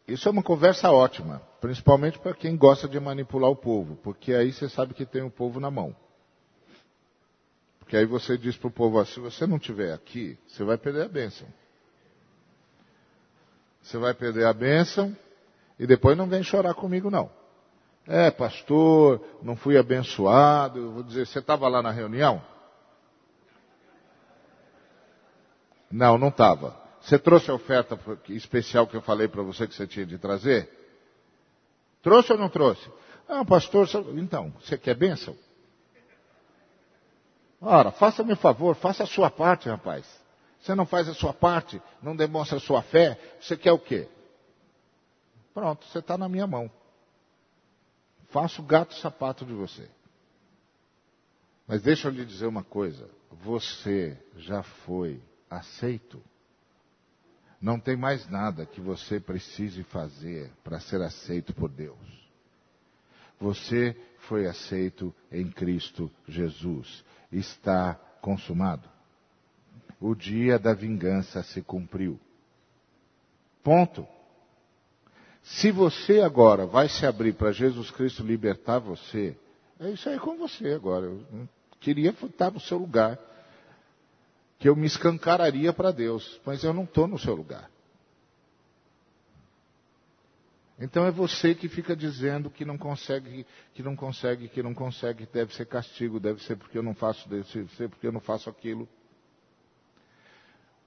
Isso 0.07 0.27
é 0.29 0.31
uma 0.31 0.43
conversa 0.43 0.91
ótima, 0.91 1.41
principalmente 1.59 2.17
para 2.19 2.33
quem 2.33 2.55
gosta 2.55 2.88
de 2.88 3.00
manipular 3.00 3.50
o 3.50 3.55
povo, 3.55 3.97
porque 3.97 4.33
aí 4.33 4.53
você 4.53 4.69
sabe 4.69 4.93
que 4.93 5.05
tem 5.05 5.21
o 5.21 5.31
povo 5.31 5.59
na 5.59 5.69
mão. 5.69 5.95
Porque 7.79 7.97
aí 7.97 8.05
você 8.05 8.38
diz 8.38 8.55
para 8.55 8.67
o 8.67 8.71
povo 8.71 9.00
assim, 9.00 9.13
se 9.13 9.19
você 9.19 9.45
não 9.45 9.57
estiver 9.57 9.93
aqui, 9.93 10.38
você 10.47 10.63
vai 10.63 10.77
perder 10.77 11.03
a 11.03 11.09
bênção. 11.09 11.47
Você 13.85 13.99
vai 13.99 14.15
perder 14.15 14.47
a 14.47 14.53
bênção 14.53 15.15
e 15.77 15.85
depois 15.85 16.17
não 16.17 16.27
vem 16.27 16.41
chorar 16.41 16.73
comigo 16.73 17.11
não. 17.11 17.29
É, 18.07 18.31
pastor, 18.31 19.23
não 19.43 19.55
fui 19.55 19.77
abençoado. 19.77 20.79
Eu 20.79 20.91
vou 20.91 21.03
dizer, 21.03 21.27
você 21.27 21.37
estava 21.37 21.67
lá 21.67 21.83
na 21.83 21.91
reunião? 21.91 22.41
Não, 25.91 26.17
não 26.17 26.29
estava. 26.29 26.75
Você 26.99 27.19
trouxe 27.19 27.51
a 27.51 27.53
oferta 27.53 27.97
especial 28.29 28.87
que 28.87 28.97
eu 28.97 29.01
falei 29.01 29.27
para 29.27 29.43
você 29.43 29.67
que 29.67 29.75
você 29.75 29.85
tinha 29.85 30.05
de 30.05 30.17
trazer? 30.17 30.67
Trouxe 32.01 32.31
ou 32.31 32.39
não 32.39 32.49
trouxe? 32.49 32.91
Ah, 33.29 33.45
pastor, 33.45 33.87
então, 34.15 34.51
você 34.59 34.79
quer 34.79 34.95
bênção? 34.95 35.35
Ora, 37.61 37.91
faça-me 37.91 38.33
um 38.33 38.35
favor, 38.35 38.75
faça 38.75 39.03
a 39.03 39.07
sua 39.07 39.29
parte, 39.29 39.69
rapaz. 39.69 40.05
Você 40.65 40.74
não 40.74 40.88
faz 40.88 41.07
a 41.07 41.13
sua 41.13 41.31
parte, 41.31 41.79
não 42.01 42.15
demonstra 42.15 42.57
a 42.57 42.60
sua 42.60 42.81
fé, 42.81 43.19
você 43.39 43.55
quer 43.55 43.72
o 43.72 43.77
quê? 43.77 44.10
Pronto, 45.53 45.86
você 45.86 46.00
está 46.00 46.17
na 46.17 46.27
minha 46.27 46.48
mão. 46.48 46.72
Faço 48.29 48.63
gato 48.63 48.95
sapato 48.95 49.45
de 49.45 49.53
você. 49.53 49.88
Mas 51.67 51.84
deixa 51.84 52.07
eu 52.07 52.12
lhe 52.12 52.25
dizer 52.25 52.48
uma 52.48 52.63
coisa: 52.63 53.07
você 53.43 54.19
já 54.38 54.63
foi 54.63 55.22
aceito. 55.51 56.19
Não 57.62 57.79
tem 57.79 57.95
mais 57.95 58.27
nada 58.27 58.65
que 58.65 58.81
você 58.81 59.19
precise 59.19 59.84
fazer 59.84 60.51
para 60.63 60.79
ser 60.79 61.00
aceito 61.00 61.53
por 61.53 61.69
Deus. 61.69 61.95
Você 63.39 63.95
foi 64.17 64.48
aceito 64.48 65.13
em 65.31 65.48
Cristo 65.48 66.12
Jesus. 66.27 67.05
Está 67.31 67.93
consumado. 68.19 68.94
O 69.99 70.13
dia 70.13 70.59
da 70.59 70.73
vingança 70.73 71.41
se 71.43 71.61
cumpriu. 71.61 72.19
Ponto. 73.63 74.07
Se 75.41 75.71
você 75.71 76.21
agora 76.21 76.65
vai 76.65 76.89
se 76.89 77.05
abrir 77.05 77.33
para 77.33 77.51
Jesus 77.51 77.91
Cristo 77.91 78.23
libertar 78.23 78.79
você, 78.79 79.37
é 79.79 79.89
isso 79.91 80.09
aí 80.09 80.19
com 80.19 80.37
você 80.37 80.73
agora. 80.73 81.05
Eu 81.05 81.47
queria 81.79 82.09
estar 82.09 82.51
no 82.51 82.59
seu 82.59 82.77
lugar 82.77 83.19
que 84.57 84.67
eu 84.67 84.75
me 84.75 84.87
escancararia 84.87 85.71
para 85.71 85.91
Deus, 85.91 86.39
mas 86.45 86.63
eu 86.63 86.73
não 86.73 86.83
estou 86.83 87.07
no 87.07 87.19
seu 87.19 87.35
lugar. 87.35 87.69
Então 90.79 91.05
é 91.05 91.11
você 91.11 91.55
que 91.55 91.69
fica 91.69 91.95
dizendo 91.95 92.49
que 92.49 92.65
não 92.65 92.77
consegue, 92.77 93.45
que 93.73 93.81
não 93.81 93.95
consegue, 93.95 94.49
que 94.49 94.61
não 94.61 94.73
consegue, 94.73 95.25
deve 95.31 95.53
ser 95.53 95.65
castigo, 95.65 96.19
deve 96.19 96.43
ser 96.43 96.57
porque 96.57 96.77
eu 96.77 96.83
não 96.83 96.93
faço, 96.93 97.29
deve 97.29 97.47
ser 97.47 97.89
porque 97.89 98.07
eu 98.07 98.11
não 98.11 98.19
faço 98.19 98.49
aquilo. 98.49 98.87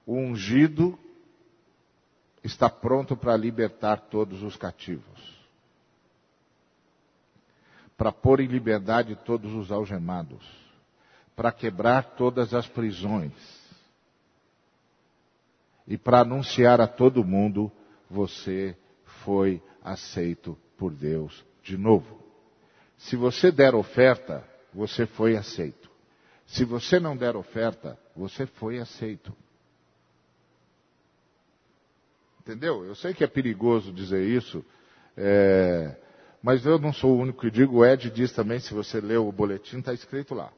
O 0.09 0.15
ungido 0.15 0.97
está 2.43 2.67
pronto 2.67 3.15
para 3.15 3.37
libertar 3.37 4.07
todos 4.09 4.41
os 4.41 4.57
cativos, 4.57 5.37
para 7.95 8.11
pôr 8.11 8.39
em 8.39 8.47
liberdade 8.47 9.15
todos 9.23 9.53
os 9.53 9.71
algemados, 9.71 10.43
para 11.35 11.51
quebrar 11.51 12.15
todas 12.15 12.55
as 12.55 12.67
prisões 12.67 13.33
e 15.85 15.95
para 15.95 16.21
anunciar 16.21 16.81
a 16.81 16.87
todo 16.87 17.23
mundo: 17.23 17.71
você 18.09 18.75
foi 19.23 19.61
aceito 19.83 20.57
por 20.75 20.91
Deus 20.91 21.45
de 21.61 21.77
novo. 21.77 22.19
Se 22.97 23.15
você 23.15 23.51
der 23.51 23.75
oferta, 23.75 24.43
você 24.73 25.05
foi 25.05 25.37
aceito. 25.37 25.87
Se 26.47 26.65
você 26.65 26.99
não 26.99 27.15
der 27.15 27.35
oferta, 27.35 27.95
você 28.15 28.47
foi 28.47 28.79
aceito. 28.79 29.31
Entendeu? 32.49 32.83
Eu 32.83 32.95
sei 32.95 33.13
que 33.13 33.23
é 33.23 33.27
perigoso 33.27 33.93
dizer 33.93 34.27
isso, 34.27 34.65
é, 35.15 35.95
mas 36.41 36.65
eu 36.65 36.79
não 36.79 36.91
sou 36.91 37.15
o 37.15 37.19
único 37.19 37.41
que 37.41 37.51
digo. 37.51 37.77
O 37.77 37.85
Ed 37.85 38.09
diz 38.09 38.31
também, 38.31 38.59
se 38.59 38.73
você 38.73 38.99
leu 38.99 39.27
o 39.27 39.31
boletim, 39.31 39.77
está 39.77 39.93
escrito 39.93 40.33
lá. 40.33 40.51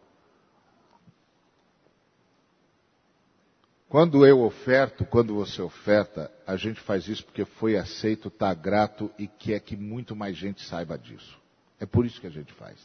Quando 3.90 4.26
eu 4.26 4.42
oferto, 4.42 5.04
quando 5.04 5.36
você 5.36 5.62
oferta, 5.62 6.32
a 6.48 6.56
gente 6.56 6.80
faz 6.80 7.10
isso 7.10 7.26
porque 7.26 7.44
foi 7.44 7.76
aceito, 7.76 8.30
está 8.30 8.54
grato 8.54 9.12
e 9.20 9.28
quer 9.28 9.60
que 9.60 9.76
muito 9.76 10.16
mais 10.16 10.38
gente 10.38 10.66
saiba 10.66 10.98
disso. 10.98 11.38
É 11.78 11.86
por 11.86 12.06
isso 12.06 12.22
que 12.22 12.28
a 12.28 12.32
gente 12.32 12.54
faz. 12.54 12.80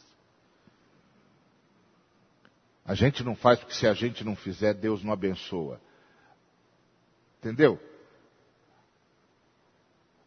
A 2.83 2.93
gente 2.93 3.23
não 3.23 3.37
faz 3.37 3.57
porque 3.57 3.73
se 3.73 3.87
a 3.87 3.93
gente 3.93 4.25
não 4.25 4.35
fizer, 4.35 4.73
Deus 4.73 5.01
não 5.01 5.13
abençoa. 5.13 5.79
Entendeu? 7.39 7.79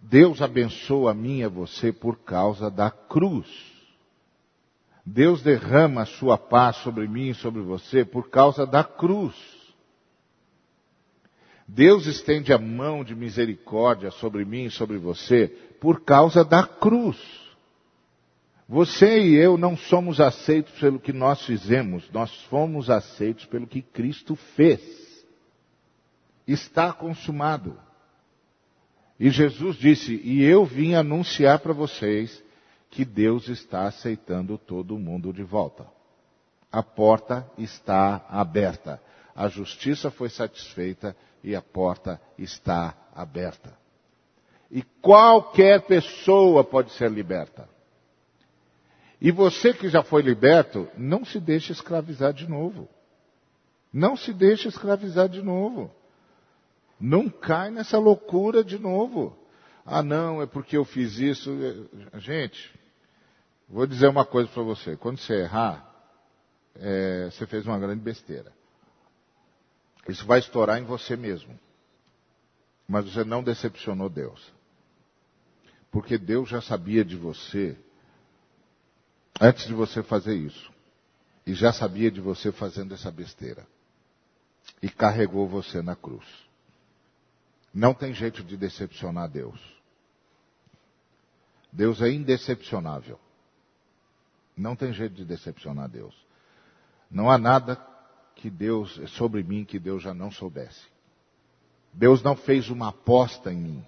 Deus 0.00 0.40
abençoa 0.40 1.10
a 1.10 1.14
mim 1.14 1.38
e 1.38 1.44
a 1.44 1.48
você 1.48 1.92
por 1.92 2.18
causa 2.20 2.70
da 2.70 2.90
cruz. 2.90 3.46
Deus 5.04 5.42
derrama 5.42 6.02
a 6.02 6.06
sua 6.06 6.38
paz 6.38 6.76
sobre 6.76 7.06
mim 7.06 7.30
e 7.30 7.34
sobre 7.34 7.60
você 7.60 8.04
por 8.04 8.30
causa 8.30 8.66
da 8.66 8.82
cruz. 8.82 9.34
Deus 11.66 12.06
estende 12.06 12.52
a 12.52 12.58
mão 12.58 13.04
de 13.04 13.14
misericórdia 13.14 14.10
sobre 14.10 14.44
mim 14.44 14.64
e 14.64 14.70
sobre 14.70 14.98
você 14.98 15.48
por 15.80 16.00
causa 16.00 16.44
da 16.44 16.66
cruz. 16.66 17.18
Você 18.68 19.20
e 19.20 19.34
eu 19.34 19.58
não 19.58 19.76
somos 19.76 20.20
aceitos 20.20 20.72
pelo 20.78 21.00
que 21.00 21.12
nós 21.12 21.44
fizemos, 21.44 22.08
nós 22.12 22.32
fomos 22.44 22.88
aceitos 22.88 23.44
pelo 23.46 23.66
que 23.66 23.82
Cristo 23.82 24.36
fez. 24.36 24.80
Está 26.46 26.92
consumado. 26.92 27.76
E 29.20 29.28
Jesus 29.28 29.76
disse: 29.76 30.18
E 30.24 30.42
eu 30.42 30.64
vim 30.64 30.94
anunciar 30.94 31.58
para 31.58 31.74
vocês 31.74 32.42
que 32.88 33.04
Deus 33.04 33.48
está 33.48 33.82
aceitando 33.82 34.56
todo 34.56 34.98
mundo 34.98 35.30
de 35.30 35.42
volta. 35.42 35.86
A 36.72 36.82
porta 36.82 37.46
está 37.58 38.24
aberta. 38.30 39.00
A 39.36 39.46
justiça 39.46 40.10
foi 40.10 40.30
satisfeita 40.30 41.14
e 41.44 41.54
a 41.54 41.60
porta 41.60 42.18
está 42.38 42.96
aberta. 43.14 43.78
E 44.70 44.82
qualquer 45.02 45.82
pessoa 45.82 46.64
pode 46.64 46.90
ser 46.92 47.10
liberta. 47.10 47.68
E 49.20 49.30
você 49.30 49.74
que 49.74 49.90
já 49.90 50.02
foi 50.02 50.22
liberto, 50.22 50.88
não 50.96 51.26
se 51.26 51.38
deixe 51.38 51.72
escravizar 51.72 52.32
de 52.32 52.48
novo. 52.48 52.88
Não 53.92 54.16
se 54.16 54.32
deixe 54.32 54.66
escravizar 54.66 55.28
de 55.28 55.42
novo. 55.42 55.90
Não 57.00 57.30
cai 57.30 57.70
nessa 57.70 57.98
loucura 57.98 58.62
de 58.62 58.78
novo. 58.78 59.36
Ah, 59.86 60.02
não, 60.02 60.42
é 60.42 60.46
porque 60.46 60.76
eu 60.76 60.84
fiz 60.84 61.18
isso. 61.18 61.50
Gente, 62.18 62.78
vou 63.68 63.86
dizer 63.86 64.08
uma 64.08 64.24
coisa 64.24 64.48
para 64.50 64.62
você. 64.62 64.96
Quando 64.96 65.18
você 65.18 65.40
errar, 65.40 65.90
é, 66.74 67.30
você 67.30 67.46
fez 67.46 67.66
uma 67.66 67.78
grande 67.78 68.02
besteira. 68.02 68.52
Isso 70.08 70.26
vai 70.26 70.40
estourar 70.40 70.78
em 70.78 70.84
você 70.84 71.16
mesmo. 71.16 71.58
Mas 72.86 73.10
você 73.10 73.24
não 73.24 73.42
decepcionou 73.42 74.10
Deus. 74.10 74.52
Porque 75.90 76.18
Deus 76.18 76.48
já 76.48 76.60
sabia 76.60 77.04
de 77.04 77.16
você 77.16 77.76
antes 79.40 79.66
de 79.66 79.72
você 79.72 80.02
fazer 80.02 80.34
isso. 80.34 80.70
E 81.46 81.54
já 81.54 81.72
sabia 81.72 82.10
de 82.10 82.20
você 82.20 82.52
fazendo 82.52 82.92
essa 82.92 83.10
besteira. 83.10 83.66
E 84.82 84.88
carregou 84.90 85.48
você 85.48 85.80
na 85.80 85.96
cruz. 85.96 86.26
Não 87.72 87.94
tem 87.94 88.12
jeito 88.12 88.42
de 88.42 88.56
decepcionar 88.56 89.28
Deus. 89.28 89.60
Deus 91.72 92.02
é 92.02 92.10
indecepcionável. 92.10 93.18
Não 94.56 94.74
tem 94.74 94.92
jeito 94.92 95.14
de 95.14 95.24
decepcionar 95.24 95.88
Deus. 95.88 96.14
Não 97.10 97.30
há 97.30 97.38
nada 97.38 97.76
que 98.34 98.50
Deus, 98.50 99.00
sobre 99.12 99.42
mim, 99.42 99.64
que 99.64 99.78
Deus 99.78 100.02
já 100.02 100.12
não 100.12 100.30
soubesse. 100.30 100.84
Deus 101.92 102.22
não 102.22 102.36
fez 102.36 102.70
uma 102.70 102.88
aposta 102.88 103.52
em 103.52 103.56
mim. 103.56 103.84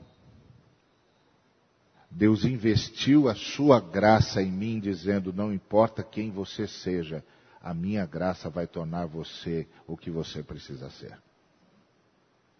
Deus 2.11 2.45
investiu 2.45 3.29
a 3.29 3.35
sua 3.35 3.81
graça 3.81 4.42
em 4.42 4.51
mim, 4.51 4.79
dizendo: 4.79 5.33
não 5.33 5.53
importa 5.53 6.03
quem 6.03 6.31
você 6.31 6.66
seja, 6.66 7.25
a 7.61 7.73
minha 7.73 8.05
graça 8.05 8.51
vai 8.51 8.66
tornar 8.66 9.07
você 9.07 9.66
o 9.87 9.97
que 9.97 10.11
você 10.11 10.42
precisa 10.42 10.90
ser. 10.90 11.18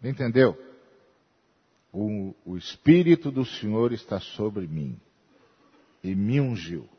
Entendeu? 0.03 0.57
O, 1.93 2.33
o 2.43 2.57
Espírito 2.57 3.31
do 3.31 3.45
Senhor 3.45 3.93
está 3.93 4.19
sobre 4.19 4.67
mim 4.67 4.99
e 6.03 6.15
me 6.15 6.41
ungiu 6.41 6.89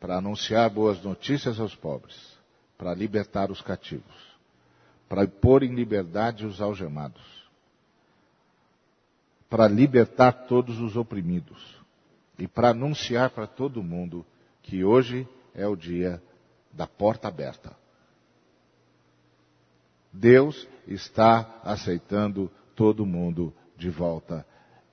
para 0.00 0.16
anunciar 0.16 0.70
boas 0.70 1.02
notícias 1.02 1.60
aos 1.60 1.74
pobres, 1.74 2.16
para 2.78 2.94
libertar 2.94 3.50
os 3.50 3.60
cativos, 3.60 4.38
para 5.08 5.26
pôr 5.28 5.62
em 5.62 5.74
liberdade 5.74 6.46
os 6.46 6.60
algemados, 6.60 7.22
para 9.50 9.68
libertar 9.68 10.46
todos 10.46 10.80
os 10.80 10.96
oprimidos 10.96 11.76
e 12.38 12.48
para 12.48 12.70
anunciar 12.70 13.30
para 13.30 13.46
todo 13.46 13.82
mundo 13.82 14.24
que 14.62 14.84
hoje 14.84 15.28
é 15.54 15.66
o 15.66 15.76
dia 15.76 16.22
da 16.72 16.86
porta 16.86 17.28
aberta. 17.28 17.76
Deus 20.12 20.66
está 20.86 21.60
aceitando 21.62 22.50
todo 22.74 23.04
mundo 23.04 23.52
de 23.78 23.88
volta 23.88 24.44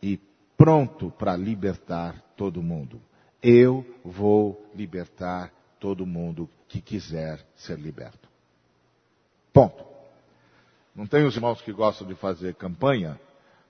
e 0.01 0.19
pronto 0.55 1.11
para 1.11 1.35
libertar 1.35 2.21
todo 2.37 2.61
mundo. 2.61 3.01
Eu 3.41 3.85
vou 4.03 4.63
libertar 4.75 5.51
todo 5.79 6.05
mundo 6.05 6.49
que 6.67 6.79
quiser 6.79 7.43
ser 7.55 7.77
liberto. 7.79 8.29
Ponto. 9.51 9.83
Não 10.95 11.05
tem 11.05 11.25
os 11.25 11.35
irmãos 11.35 11.61
que 11.61 11.73
gostam 11.73 12.07
de 12.07 12.15
fazer 12.15 12.55
campanha, 12.55 13.19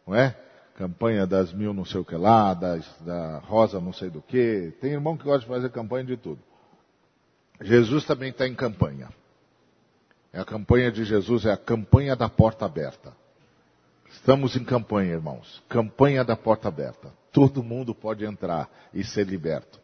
não 0.06 0.14
é? 0.14 0.38
Campanha 0.76 1.26
das 1.26 1.54
mil 1.54 1.74
não 1.74 1.86
sei 1.86 2.02
o 2.02 2.06
que 2.06 2.16
lá, 2.16 2.54
das, 2.54 2.86
da 3.02 3.40
rosa 3.40 3.80
não 3.80 3.94
sei 3.94 4.10
do 4.10 4.22
que. 4.22 4.74
Tem 4.82 4.92
irmão 4.92 5.18
que 5.18 5.24
gosta 5.24 5.42
de 5.42 5.48
fazer 5.48 5.70
campanha 5.72 6.04
de 6.04 6.18
tudo. 6.18 6.42
Jesus 7.62 8.06
também 8.06 8.30
está 8.30 8.46
em 8.46 8.54
campanha. 8.54 9.10
É 10.34 10.40
a 10.42 10.46
campanha 10.46 10.92
de 10.92 11.06
Jesus 11.06 11.46
é 11.46 11.54
a 11.54 11.58
campanha 11.58 12.16
da 12.16 12.28
porta 12.28 12.66
aberta. 12.66 13.14
Estamos 14.16 14.56
em 14.56 14.64
campanha, 14.64 15.14
irmãos. 15.14 15.62
Campanha 15.70 16.24
da 16.24 16.36
porta 16.36 16.68
aberta. 16.68 17.14
Todo 17.32 17.62
mundo 17.62 17.94
pode 17.94 18.26
entrar 18.26 18.70
e 18.94 19.04
ser 19.04 19.28
liberto. 19.28 19.80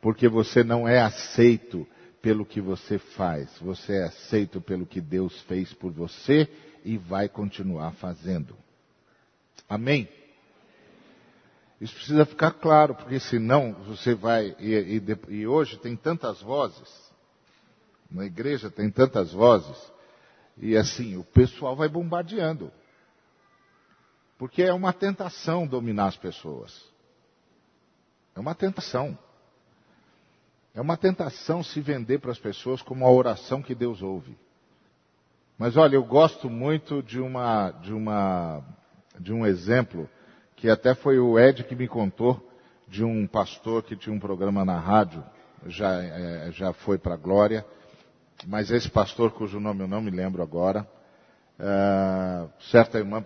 Porque 0.00 0.28
você 0.28 0.64
não 0.64 0.88
é 0.88 1.00
aceito 1.00 1.86
pelo 2.22 2.44
que 2.44 2.60
você 2.60 2.98
faz, 2.98 3.48
você 3.60 3.98
é 3.98 4.04
aceito 4.04 4.60
pelo 4.60 4.84
que 4.84 5.00
Deus 5.00 5.40
fez 5.42 5.72
por 5.72 5.92
você 5.92 6.48
e 6.84 6.96
vai 6.96 7.28
continuar 7.28 7.92
fazendo. 7.92 8.56
Amém? 9.68 10.08
Isso 11.80 11.94
precisa 11.94 12.26
ficar 12.26 12.52
claro, 12.52 12.94
porque 12.94 13.20
senão 13.20 13.72
você 13.86 14.14
vai. 14.14 14.56
E, 14.58 15.00
e, 15.28 15.34
e, 15.34 15.46
hoje 15.46 15.78
tem 15.78 15.94
tantas 15.94 16.40
vozes, 16.42 17.12
na 18.10 18.24
igreja 18.24 18.68
tem 18.68 18.90
tantas 18.90 19.32
vozes, 19.32 19.76
e 20.56 20.76
assim, 20.76 21.16
o 21.16 21.22
pessoal 21.22 21.76
vai 21.76 21.88
bombardeando. 21.88 22.72
Porque 24.38 24.62
é 24.62 24.72
uma 24.72 24.92
tentação 24.92 25.66
dominar 25.66 26.06
as 26.06 26.16
pessoas. 26.16 26.82
É 28.34 28.40
uma 28.40 28.54
tentação. 28.54 29.18
É 30.72 30.80
uma 30.80 30.96
tentação 30.96 31.62
se 31.62 31.80
vender 31.80 32.20
para 32.20 32.30
as 32.30 32.38
pessoas 32.38 32.80
como 32.80 33.04
a 33.04 33.10
oração 33.10 33.60
que 33.60 33.74
Deus 33.74 34.00
ouve. 34.00 34.38
Mas 35.58 35.76
olha, 35.76 35.96
eu 35.96 36.04
gosto 36.04 36.48
muito 36.48 37.02
de 37.02 37.20
uma, 37.20 37.72
de 37.72 37.92
uma 37.92 38.64
de 39.18 39.32
um 39.32 39.44
exemplo 39.44 40.08
que 40.54 40.70
até 40.70 40.94
foi 40.94 41.18
o 41.18 41.38
Ed 41.38 41.64
que 41.64 41.74
me 41.74 41.88
contou 41.88 42.48
de 42.86 43.04
um 43.04 43.26
pastor 43.26 43.82
que 43.82 43.96
tinha 43.96 44.14
um 44.14 44.20
programa 44.20 44.64
na 44.64 44.78
rádio, 44.78 45.22
já, 45.66 46.02
é, 46.02 46.50
já 46.52 46.72
foi 46.72 46.96
para 46.96 47.14
a 47.14 47.18
glória, 47.18 47.66
mas 48.46 48.70
esse 48.70 48.88
pastor, 48.88 49.32
cujo 49.32 49.60
nome 49.60 49.82
eu 49.82 49.88
não 49.88 50.00
me 50.00 50.10
lembro 50.10 50.42
agora, 50.42 50.88
é, 51.58 52.46
certa 52.70 52.98
irmã 52.98 53.22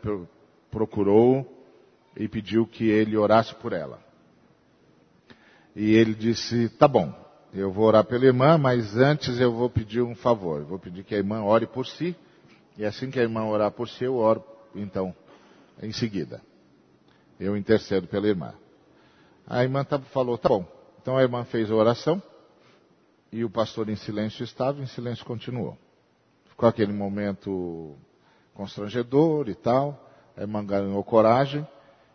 procurou 0.73 1.47
e 2.17 2.27
pediu 2.27 2.67
que 2.67 2.89
ele 2.89 3.17
orasse 3.17 3.55
por 3.57 3.73
ela. 3.73 4.03
E 5.77 5.95
ele 5.95 6.15
disse: 6.15 6.71
Tá 6.71 6.89
bom, 6.89 7.15
eu 7.53 7.71
vou 7.71 7.85
orar 7.85 8.05
pela 8.05 8.25
irmã, 8.25 8.59
mas 8.59 8.97
antes 8.97 9.39
eu 9.39 9.53
vou 9.53 9.71
pedir 9.71 10.03
um 10.03 10.15
favor. 10.15 10.61
Eu 10.61 10.67
vou 10.67 10.79
pedir 10.79 11.05
que 11.05 11.15
a 11.15 11.19
irmã 11.19 11.43
ore 11.45 11.67
por 11.67 11.87
si, 11.87 12.17
e 12.77 12.85
assim 12.85 13.11
que 13.11 13.21
a 13.21 13.23
irmã 13.23 13.45
orar 13.45 13.71
por 13.71 13.89
si, 13.89 14.05
eu 14.05 14.17
oro 14.17 14.43
então 14.75 15.15
em 15.81 15.93
seguida. 15.93 16.41
Eu 17.39 17.57
intercedo 17.57 18.07
pela 18.07 18.27
irmã. 18.27 18.55
A 19.47 19.63
irmã 19.63 19.85
tá, 19.85 19.99
falou, 19.99 20.39
tá 20.39 20.49
bom. 20.49 20.67
Então 21.01 21.17
a 21.17 21.23
irmã 21.23 21.45
fez 21.45 21.71
a 21.71 21.75
oração 21.75 22.23
e 23.31 23.45
o 23.45 23.51
pastor 23.51 23.89
em 23.89 23.97
silêncio 23.97 24.45
estava, 24.45 24.81
em 24.81 24.87
silêncio 24.87 25.25
continuou. 25.25 25.77
Ficou 26.49 26.69
aquele 26.69 26.93
momento 26.93 27.97
constrangedor 28.55 29.49
e 29.49 29.55
tal. 29.55 30.12
A 30.37 30.41
irmã 30.41 30.65
ganhou 30.65 31.03
coragem 31.05 31.67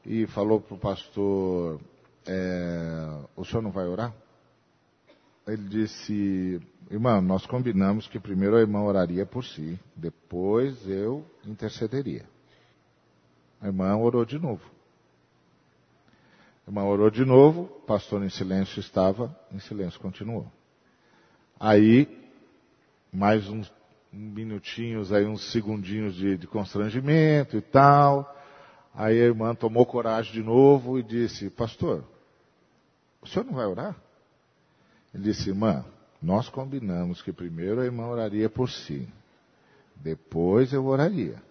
e 0.06 0.26
falou 0.28 0.60
para 0.60 0.76
o 0.76 0.80
pastor, 0.80 1.80
é, 2.26 3.20
o 3.36 3.46
senhor 3.46 3.62
não 3.62 3.72
vai 3.72 3.86
orar? 3.86 4.14
Ele 5.48 5.64
disse, 5.70 6.62
irmã, 6.90 7.22
nós 7.22 7.46
combinamos 7.46 8.08
que 8.08 8.20
primeiro 8.20 8.58
a 8.58 8.60
irmã 8.60 8.82
oraria 8.82 9.26
por 9.26 9.46
si, 9.46 9.80
depois 9.96 10.88
eu 10.88 11.26
intercederia. 11.46 12.26
A 13.62 13.68
irmã 13.68 13.96
orou 13.96 14.26
de 14.26 14.38
novo. 14.38 14.64
A 16.66 16.70
irmã 16.70 16.84
orou 16.84 17.10
de 17.10 17.24
novo, 17.24 17.62
o 17.62 17.86
pastor 17.86 18.24
em 18.24 18.30
silêncio 18.30 18.80
estava, 18.80 19.34
em 19.52 19.60
silêncio 19.60 20.00
continuou. 20.00 20.46
Aí, 21.60 22.08
mais 23.12 23.48
uns 23.48 23.70
minutinhos, 24.12 25.12
aí 25.12 25.26
uns 25.26 25.52
segundinhos 25.52 26.16
de, 26.16 26.38
de 26.38 26.48
constrangimento 26.48 27.58
e 27.58 27.62
tal. 27.62 28.36
Aí 28.94 29.22
a 29.22 29.26
irmã 29.26 29.54
tomou 29.54 29.86
coragem 29.86 30.34
de 30.34 30.42
novo 30.42 30.98
e 30.98 31.04
disse, 31.04 31.50
pastor, 31.50 32.04
o 33.22 33.28
senhor 33.28 33.46
não 33.46 33.54
vai 33.54 33.66
orar? 33.66 33.96
Ele 35.14 35.24
disse, 35.24 35.50
irmã, 35.50 35.86
nós 36.22 36.50
combinamos 36.50 37.22
que 37.22 37.32
primeiro 37.32 37.82
a 37.82 37.86
irmã 37.86 38.08
oraria 38.08 38.50
por 38.50 38.70
si, 38.70 39.08
depois 39.96 40.74
eu 40.74 40.86
oraria. 40.86 41.42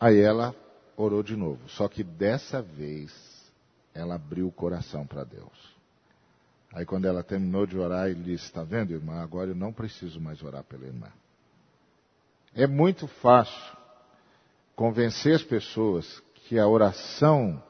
Aí 0.00 0.18
ela 0.18 0.54
orou 0.96 1.22
de 1.22 1.36
novo. 1.36 1.60
Só 1.68 1.88
que 1.88 2.02
dessa 2.02 2.62
vez 2.62 3.12
ela 3.94 4.14
abriu 4.14 4.48
o 4.48 4.52
coração 4.52 5.06
para 5.06 5.24
Deus. 5.24 5.74
Aí 6.72 6.84
quando 6.84 7.04
ela 7.04 7.22
terminou 7.22 7.66
de 7.66 7.78
orar, 7.78 8.08
ele 8.08 8.22
disse: 8.22 8.46
Está 8.46 8.64
vendo, 8.64 8.92
irmã? 8.92 9.22
Agora 9.22 9.50
eu 9.50 9.54
não 9.54 9.72
preciso 9.72 10.20
mais 10.20 10.42
orar 10.42 10.64
pela 10.64 10.84
irmã. 10.84 11.08
É 12.54 12.66
muito 12.66 13.08
fácil 13.08 13.76
convencer 14.76 15.34
as 15.34 15.42
pessoas 15.42 16.22
que 16.34 16.58
a 16.58 16.68
oração 16.68 17.62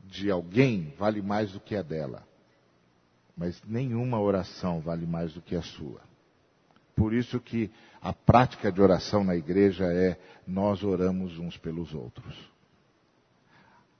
de 0.00 0.30
alguém 0.30 0.94
vale 0.96 1.20
mais 1.20 1.52
do 1.52 1.60
que 1.60 1.74
a 1.74 1.82
dela. 1.82 2.22
Mas 3.36 3.60
nenhuma 3.66 4.20
oração 4.20 4.80
vale 4.80 5.06
mais 5.06 5.32
do 5.32 5.42
que 5.42 5.56
a 5.56 5.62
sua. 5.62 6.00
Por 6.94 7.12
isso 7.12 7.40
que 7.40 7.70
a 8.00 8.12
prática 8.12 8.70
de 8.70 8.80
oração 8.80 9.24
na 9.24 9.34
igreja 9.34 9.86
é 9.86 10.20
nós 10.46 10.84
oramos 10.84 11.38
uns 11.38 11.56
pelos 11.56 11.94
outros. 11.94 12.36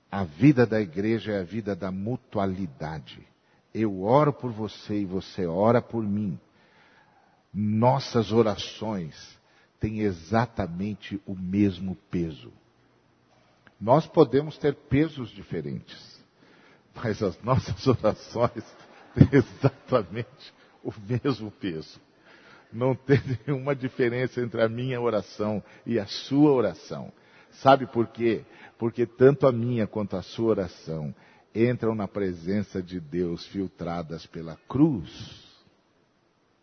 A 0.09 0.23
vida 0.23 0.65
da 0.65 0.79
igreja 0.79 1.33
é 1.33 1.39
a 1.39 1.43
vida 1.43 1.75
da 1.75 1.91
mutualidade. 1.91 3.27
Eu 3.73 4.03
oro 4.03 4.31
por 4.31 4.51
você 4.51 5.01
e 5.01 5.05
você 5.05 5.47
ora 5.47 5.81
por 5.81 6.03
mim. 6.03 6.39
Nossas 7.51 8.31
orações 8.31 9.41
têm 9.83 9.99
exatamente 9.99 11.21
o 11.25 11.35
mesmo 11.35 11.93
peso. 12.09 12.53
Nós 13.77 14.07
podemos 14.07 14.57
ter 14.57 14.73
pesos 14.73 15.29
diferentes, 15.29 16.23
mas 16.95 17.21
as 17.21 17.37
nossas 17.43 17.83
orações 17.85 18.63
têm 19.13 19.27
exatamente 19.33 20.53
o 20.81 20.93
mesmo 21.05 21.51
peso. 21.51 21.99
Não 22.71 22.95
tem 22.95 23.19
nenhuma 23.45 23.75
diferença 23.75 24.39
entre 24.39 24.61
a 24.61 24.69
minha 24.69 25.01
oração 25.01 25.61
e 25.85 25.99
a 25.99 26.05
sua 26.05 26.53
oração. 26.53 27.11
Sabe 27.51 27.85
por 27.85 28.07
quê? 28.07 28.45
Porque 28.77 29.05
tanto 29.05 29.45
a 29.45 29.51
minha 29.51 29.85
quanto 29.85 30.15
a 30.15 30.21
sua 30.21 30.51
oração 30.51 31.13
entram 31.53 31.93
na 31.93 32.07
presença 32.07 32.81
de 32.81 33.01
Deus 33.01 33.45
filtradas 33.47 34.25
pela 34.27 34.55
cruz. 34.65 35.43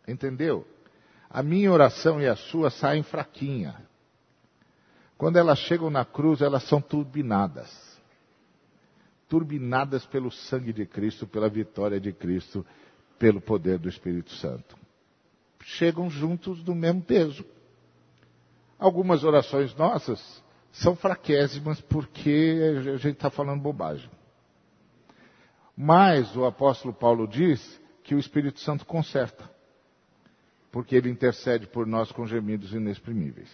Entendeu? 0.07 0.65
A 1.33 1.41
minha 1.41 1.71
oração 1.71 2.19
e 2.19 2.27
a 2.27 2.35
sua 2.35 2.69
saem 2.69 3.03
fraquinha. 3.03 3.75
Quando 5.17 5.37
elas 5.37 5.59
chegam 5.59 5.89
na 5.89 6.03
cruz, 6.03 6.41
elas 6.41 6.63
são 6.63 6.81
turbinadas. 6.81 7.69
Turbinadas 9.29 10.05
pelo 10.05 10.29
sangue 10.29 10.73
de 10.73 10.85
Cristo, 10.85 11.25
pela 11.25 11.47
vitória 11.47 12.01
de 12.01 12.11
Cristo, 12.11 12.65
pelo 13.17 13.39
poder 13.39 13.77
do 13.77 13.87
Espírito 13.87 14.31
Santo. 14.31 14.75
Chegam 15.63 16.09
juntos 16.09 16.61
do 16.63 16.75
mesmo 16.75 17.01
peso. 17.01 17.45
Algumas 18.77 19.23
orações 19.23 19.73
nossas 19.75 20.43
são 20.71 20.95
fraquésimas 20.95 21.79
porque 21.79 22.59
a 22.93 22.97
gente 22.97 23.15
está 23.15 23.29
falando 23.29 23.61
bobagem. 23.61 24.09
Mas 25.77 26.35
o 26.35 26.45
apóstolo 26.45 26.93
Paulo 26.93 27.27
diz 27.27 27.79
que 28.03 28.15
o 28.15 28.19
Espírito 28.19 28.59
Santo 28.59 28.85
conserta, 28.85 29.49
porque 30.71 30.95
ele 30.95 31.09
intercede 31.09 31.67
por 31.67 31.85
nós 31.85 32.11
com 32.11 32.25
gemidos 32.25 32.71
inexprimíveis. 32.73 33.49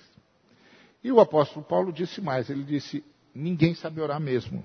E 1.04 1.12
o 1.12 1.20
apóstolo 1.20 1.66
Paulo 1.66 1.92
disse 1.92 2.22
mais, 2.22 2.50
ele 2.50 2.64
disse: 2.64 3.04
ninguém 3.34 3.74
sabe 3.74 4.02
orar 4.02 4.20
mesmo. 4.20 4.64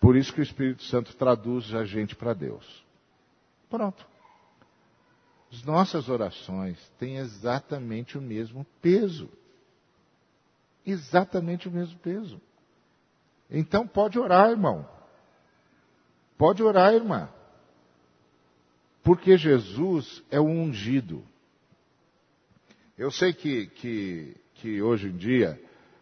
Por 0.00 0.16
isso 0.16 0.32
que 0.32 0.40
o 0.40 0.42
Espírito 0.42 0.82
Santo 0.84 1.14
traduz 1.16 1.74
a 1.74 1.84
gente 1.84 2.14
para 2.14 2.34
Deus. 2.34 2.84
Pronto. 3.68 4.06
As 5.50 5.62
nossas 5.62 6.08
orações 6.08 6.78
têm 6.98 7.16
exatamente 7.16 8.18
o 8.18 8.22
mesmo 8.22 8.66
peso. 8.82 9.28
Exatamente 10.84 11.68
o 11.68 11.70
mesmo 11.70 11.98
peso. 11.98 12.40
Então 13.50 13.86
pode 13.86 14.18
orar, 14.18 14.50
irmão. 14.50 14.88
Pode 16.36 16.62
orar, 16.62 16.92
irmã. 16.92 17.28
Porque 19.02 19.36
Jesus 19.36 20.22
é 20.30 20.38
o 20.38 20.44
ungido. 20.44 21.24
Eu 22.98 23.10
sei 23.10 23.34
que, 23.34 23.66
que, 23.66 24.36
que 24.54 24.80
hoje 24.80 25.08
em 25.08 25.16
dia, 25.16 25.60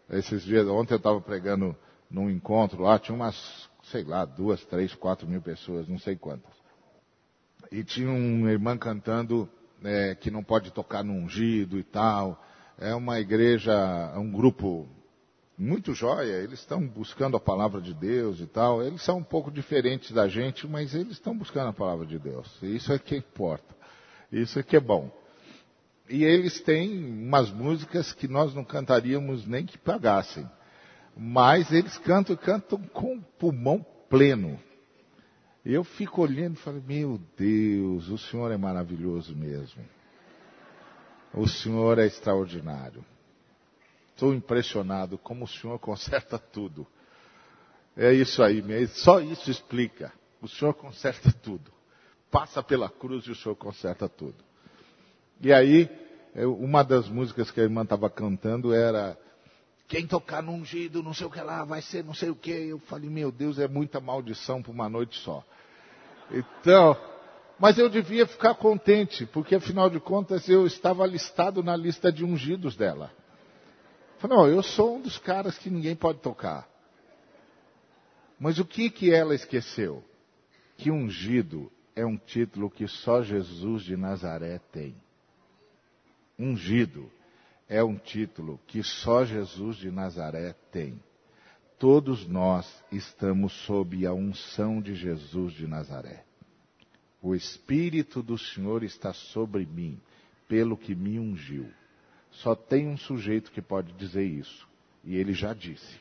esses 0.08 0.44
dias, 0.44 0.64
ontem 0.68 0.94
eu 0.94 0.98
estava 0.98 1.20
pregando 1.20 1.74
num 2.08 2.30
encontro 2.30 2.82
lá, 2.82 3.00
tinha 3.00 3.16
umas, 3.16 3.68
sei 3.90 4.04
lá, 4.04 4.24
duas, 4.24 4.64
três, 4.66 4.94
quatro 4.94 5.26
mil 5.26 5.42
pessoas, 5.42 5.88
não 5.88 5.98
sei 5.98 6.14
quantas. 6.14 6.52
E 7.72 7.82
tinha 7.82 8.08
uma 8.08 8.52
irmã 8.52 8.78
cantando 8.78 9.48
é, 9.82 10.14
que 10.14 10.30
não 10.30 10.44
pode 10.44 10.70
tocar 10.70 11.02
no 11.02 11.14
ungido 11.14 11.80
e 11.80 11.82
tal. 11.82 12.40
É 12.78 12.94
uma 12.94 13.18
igreja, 13.18 13.72
é 14.14 14.18
um 14.18 14.30
grupo 14.30 14.88
muito 15.58 15.94
jóia, 15.94 16.42
eles 16.42 16.60
estão 16.60 16.86
buscando 16.86 17.36
a 17.36 17.40
palavra 17.40 17.80
de 17.80 17.92
Deus 17.92 18.38
e 18.38 18.46
tal. 18.46 18.80
Eles 18.80 19.02
são 19.02 19.18
um 19.18 19.24
pouco 19.24 19.50
diferentes 19.50 20.12
da 20.12 20.28
gente, 20.28 20.64
mas 20.68 20.94
eles 20.94 21.14
estão 21.14 21.36
buscando 21.36 21.70
a 21.70 21.72
palavra 21.72 22.06
de 22.06 22.20
Deus. 22.20 22.56
Isso 22.62 22.92
é 22.92 23.00
que 23.00 23.16
importa. 23.16 23.74
Isso 24.30 24.60
é 24.60 24.62
que 24.62 24.76
é 24.76 24.80
bom. 24.80 25.10
E 26.08 26.24
eles 26.24 26.60
têm 26.60 27.24
umas 27.26 27.50
músicas 27.50 28.12
que 28.12 28.28
nós 28.28 28.54
não 28.54 28.64
cantaríamos 28.64 29.46
nem 29.46 29.64
que 29.64 29.78
pagassem. 29.78 30.48
Mas 31.16 31.72
eles 31.72 31.96
cantam 31.98 32.36
cantam 32.36 32.82
com 32.88 33.20
pulmão 33.20 33.84
pleno. 34.08 34.60
Eu 35.64 35.82
fico 35.82 36.20
olhando 36.20 36.54
e 36.54 36.60
falo, 36.60 36.82
meu 36.82 37.18
Deus, 37.36 38.08
o 38.08 38.18
Senhor 38.18 38.52
é 38.52 38.56
maravilhoso 38.56 39.34
mesmo. 39.34 39.82
O 41.32 41.48
Senhor 41.48 41.98
é 41.98 42.06
extraordinário. 42.06 43.04
Estou 44.10 44.34
impressionado 44.34 45.16
como 45.16 45.44
o 45.44 45.48
Senhor 45.48 45.78
conserta 45.80 46.38
tudo. 46.38 46.86
É 47.96 48.12
isso 48.12 48.42
aí 48.42 48.60
mesmo, 48.60 48.94
só 48.96 49.20
isso 49.20 49.50
explica. 49.50 50.12
O 50.42 50.48
Senhor 50.48 50.74
conserta 50.74 51.32
tudo. 51.32 51.72
Passa 52.30 52.62
pela 52.62 52.90
cruz 52.90 53.24
e 53.24 53.30
o 53.30 53.34
Senhor 53.34 53.54
conserta 53.56 54.08
tudo. 54.08 54.44
E 55.40 55.52
aí, 55.52 55.90
uma 56.36 56.82
das 56.82 57.08
músicas 57.08 57.50
que 57.50 57.60
a 57.60 57.64
irmã 57.64 57.82
estava 57.82 58.08
cantando 58.08 58.72
era 58.72 59.16
quem 59.86 60.06
tocar 60.06 60.42
no 60.42 60.52
ungido, 60.52 61.02
não 61.02 61.12
sei 61.12 61.26
o 61.26 61.30
que 61.30 61.40
lá, 61.40 61.62
vai 61.64 61.82
ser 61.82 62.02
não 62.02 62.14
sei 62.14 62.30
o 62.30 62.34
que. 62.34 62.50
Eu 62.50 62.78
falei, 62.80 63.10
meu 63.10 63.30
Deus, 63.30 63.58
é 63.58 63.68
muita 63.68 64.00
maldição 64.00 64.62
para 64.62 64.72
uma 64.72 64.88
noite 64.88 65.18
só. 65.20 65.44
Então, 66.30 66.96
mas 67.58 67.78
eu 67.78 67.88
devia 67.88 68.26
ficar 68.26 68.54
contente, 68.54 69.26
porque 69.26 69.54
afinal 69.54 69.90
de 69.90 70.00
contas 70.00 70.48
eu 70.48 70.66
estava 70.66 71.06
listado 71.06 71.62
na 71.62 71.76
lista 71.76 72.10
de 72.10 72.24
ungidos 72.24 72.76
dela. 72.76 73.12
Falei, 74.18 74.36
não, 74.36 74.48
eu 74.48 74.62
sou 74.62 74.96
um 74.96 75.02
dos 75.02 75.18
caras 75.18 75.58
que 75.58 75.68
ninguém 75.68 75.94
pode 75.94 76.20
tocar. 76.20 76.66
Mas 78.40 78.58
o 78.58 78.64
que 78.64 78.90
que 78.90 79.12
ela 79.12 79.34
esqueceu? 79.34 80.02
Que 80.76 80.90
ungido 80.90 81.70
é 81.94 82.04
um 82.04 82.16
título 82.16 82.70
que 82.70 82.88
só 82.88 83.22
Jesus 83.22 83.84
de 83.84 83.96
Nazaré 83.96 84.58
tem. 84.72 84.96
Ungido 86.38 87.10
é 87.68 87.82
um 87.82 87.96
título 87.96 88.60
que 88.66 88.82
só 88.82 89.24
Jesus 89.24 89.76
de 89.76 89.90
Nazaré 89.90 90.54
tem. 90.72 91.00
Todos 91.78 92.26
nós 92.26 92.82
estamos 92.90 93.52
sob 93.64 94.04
a 94.06 94.12
unção 94.12 94.80
de 94.80 94.94
Jesus 94.94 95.52
de 95.52 95.66
Nazaré. 95.66 96.24
O 97.22 97.34
Espírito 97.34 98.22
do 98.22 98.36
Senhor 98.36 98.82
está 98.82 99.12
sobre 99.12 99.64
mim, 99.64 100.00
pelo 100.48 100.76
que 100.76 100.94
me 100.94 101.18
ungiu. 101.18 101.70
Só 102.30 102.54
tem 102.54 102.88
um 102.88 102.96
sujeito 102.96 103.50
que 103.52 103.62
pode 103.62 103.92
dizer 103.92 104.24
isso, 104.24 104.68
e 105.04 105.16
ele 105.16 105.32
já 105.32 105.54
disse. 105.54 106.00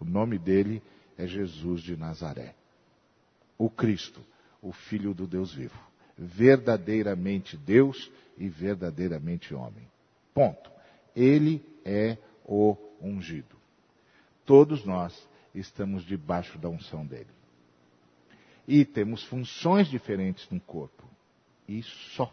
O 0.00 0.04
nome 0.04 0.38
dele 0.38 0.82
é 1.18 1.26
Jesus 1.26 1.82
de 1.82 1.96
Nazaré. 1.96 2.54
O 3.58 3.68
Cristo, 3.68 4.24
o 4.62 4.72
Filho 4.72 5.12
do 5.12 5.26
Deus 5.26 5.52
vivo. 5.52 5.85
Verdadeiramente 6.16 7.56
Deus 7.56 8.10
e 8.38 8.48
verdadeiramente 8.48 9.54
homem. 9.54 9.86
Ponto. 10.32 10.70
Ele 11.14 11.64
é 11.84 12.16
o 12.44 12.76
ungido. 13.00 13.56
Todos 14.44 14.84
nós 14.84 15.28
estamos 15.54 16.04
debaixo 16.04 16.58
da 16.58 16.68
unção 16.68 17.04
dele. 17.04 17.30
E 18.68 18.84
temos 18.84 19.24
funções 19.24 19.88
diferentes 19.88 20.48
no 20.50 20.60
corpo. 20.60 21.04
E 21.68 21.82
só. 21.82 22.32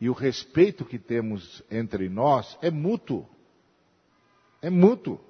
E 0.00 0.08
o 0.08 0.12
respeito 0.12 0.84
que 0.84 0.98
temos 0.98 1.62
entre 1.70 2.08
nós 2.08 2.58
é 2.62 2.70
mútuo. 2.70 3.28
É 4.62 4.70
mútuo. 4.70 5.20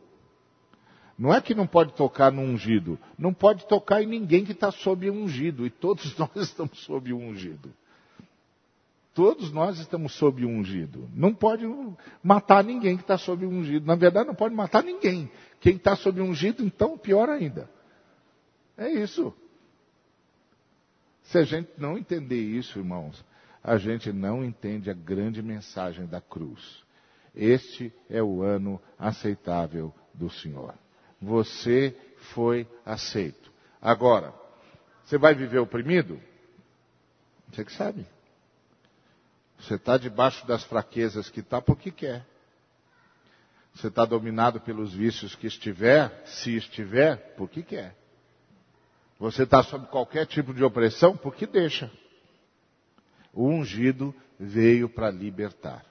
Não 1.20 1.34
é 1.34 1.38
que 1.42 1.54
não 1.54 1.66
pode 1.66 1.92
tocar 1.92 2.32
no 2.32 2.40
ungido. 2.40 2.98
Não 3.18 3.34
pode 3.34 3.66
tocar 3.66 4.02
em 4.02 4.06
ninguém 4.06 4.42
que 4.42 4.52
está 4.52 4.72
sob 4.72 5.10
ungido. 5.10 5.66
E 5.66 5.70
todos 5.70 6.16
nós 6.16 6.34
estamos 6.34 6.78
sob 6.78 7.12
o 7.12 7.18
ungido. 7.18 7.70
Todos 9.12 9.52
nós 9.52 9.78
estamos 9.78 10.14
sob 10.14 10.46
o 10.46 10.48
ungido. 10.48 11.06
Não 11.14 11.34
pode 11.34 11.66
matar 12.22 12.64
ninguém 12.64 12.96
que 12.96 13.02
está 13.02 13.18
sob 13.18 13.44
o 13.44 13.50
ungido. 13.50 13.86
Na 13.86 13.96
verdade, 13.96 14.28
não 14.28 14.34
pode 14.34 14.54
matar 14.54 14.82
ninguém. 14.82 15.30
Quem 15.60 15.76
está 15.76 15.94
sob 15.94 16.22
o 16.22 16.24
ungido, 16.24 16.64
então, 16.64 16.96
pior 16.96 17.28
ainda. 17.28 17.68
É 18.78 18.88
isso. 18.90 19.34
Se 21.24 21.36
a 21.36 21.42
gente 21.42 21.68
não 21.76 21.98
entender 21.98 22.40
isso, 22.40 22.78
irmãos, 22.78 23.22
a 23.62 23.76
gente 23.76 24.10
não 24.10 24.42
entende 24.42 24.88
a 24.88 24.94
grande 24.94 25.42
mensagem 25.42 26.06
da 26.06 26.22
cruz. 26.22 26.82
Este 27.34 27.92
é 28.08 28.22
o 28.22 28.40
ano 28.40 28.80
aceitável 28.98 29.92
do 30.14 30.30
Senhor. 30.30 30.74
Você 31.20 31.96
foi 32.32 32.66
aceito. 32.84 33.52
Agora, 33.80 34.34
você 35.04 35.18
vai 35.18 35.34
viver 35.34 35.58
oprimido? 35.58 36.20
Você 37.50 37.64
que 37.64 37.72
sabe. 37.72 38.06
Você 39.58 39.74
está 39.74 39.98
debaixo 39.98 40.46
das 40.46 40.64
fraquezas 40.64 41.28
que 41.28 41.40
está 41.40 41.60
porque 41.60 41.90
quer. 41.90 42.24
Você 43.74 43.88
está 43.88 44.04
dominado 44.04 44.60
pelos 44.60 44.92
vícios 44.92 45.34
que 45.34 45.46
estiver, 45.46 46.22
se 46.26 46.56
estiver, 46.56 47.34
porque 47.36 47.62
quer. 47.62 47.96
Você 49.18 49.42
está 49.42 49.62
sob 49.62 49.86
qualquer 49.88 50.26
tipo 50.26 50.54
de 50.54 50.64
opressão 50.64 51.16
porque 51.16 51.46
deixa. 51.46 51.90
O 53.32 53.46
ungido 53.46 54.14
veio 54.38 54.88
para 54.88 55.10
libertar. 55.10 55.84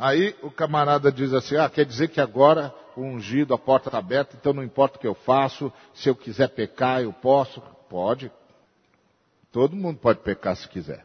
Aí 0.00 0.34
o 0.40 0.50
camarada 0.50 1.12
diz 1.12 1.30
assim: 1.34 1.56
ah, 1.56 1.68
quer 1.68 1.84
dizer 1.84 2.08
que 2.08 2.22
agora 2.22 2.74
o 2.96 3.02
ungido, 3.02 3.52
a 3.52 3.58
porta 3.58 3.90
está 3.90 3.98
aberta, 3.98 4.34
então 4.34 4.54
não 4.54 4.64
importa 4.64 4.96
o 4.96 4.98
que 4.98 5.06
eu 5.06 5.14
faço, 5.14 5.70
se 5.92 6.08
eu 6.08 6.16
quiser 6.16 6.48
pecar, 6.48 7.02
eu 7.02 7.12
posso? 7.12 7.60
Pode. 7.86 8.32
Todo 9.52 9.76
mundo 9.76 9.98
pode 9.98 10.20
pecar 10.20 10.56
se 10.56 10.66
quiser. 10.66 11.04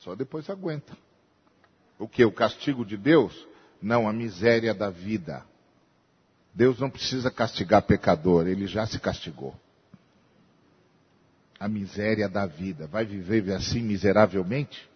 Só 0.00 0.14
depois 0.14 0.50
aguenta. 0.50 0.92
O 1.98 2.06
que? 2.06 2.22
O 2.26 2.30
castigo 2.30 2.84
de 2.84 2.98
Deus? 2.98 3.48
Não, 3.80 4.06
a 4.06 4.12
miséria 4.12 4.74
da 4.74 4.90
vida. 4.90 5.42
Deus 6.52 6.78
não 6.78 6.90
precisa 6.90 7.30
castigar 7.30 7.80
pecador, 7.82 8.46
ele 8.46 8.66
já 8.66 8.86
se 8.86 9.00
castigou. 9.00 9.54
A 11.58 11.66
miséria 11.66 12.28
da 12.28 12.44
vida. 12.44 12.86
Vai 12.86 13.06
viver 13.06 13.50
assim 13.54 13.80
miseravelmente? 13.80 14.86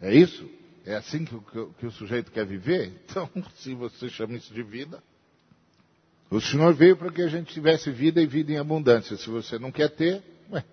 É 0.00 0.12
isso? 0.12 0.58
É 0.84 0.96
assim 0.96 1.24
que, 1.24 1.38
que, 1.38 1.66
que 1.78 1.86
o 1.86 1.90
sujeito 1.90 2.30
quer 2.30 2.46
viver? 2.46 2.92
Então, 3.10 3.28
se 3.56 3.74
você 3.74 4.08
chama 4.08 4.34
isso 4.34 4.52
de 4.54 4.62
vida, 4.62 5.02
o 6.30 6.40
Senhor 6.40 6.72
veio 6.74 6.96
para 6.96 7.10
que 7.10 7.22
a 7.22 7.28
gente 7.28 7.52
tivesse 7.52 7.90
vida 7.90 8.20
e 8.20 8.26
vida 8.26 8.52
em 8.52 8.58
abundância. 8.58 9.16
Se 9.16 9.28
você 9.28 9.58
não 9.58 9.72
quer 9.72 9.90
ter, 9.90 10.22
ué. 10.50 10.64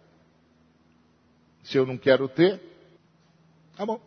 Se 1.63 1.77
eu 1.77 1.85
não 1.85 1.97
quero 1.97 2.29
ter, 2.29 2.61
Tá 3.77 3.85
bom. 3.85 4.01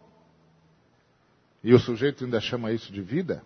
E 1.62 1.72
o 1.72 1.78
sujeito 1.78 2.24
ainda 2.24 2.40
chama 2.40 2.72
isso 2.72 2.92
de 2.92 3.00
vida? 3.00 3.44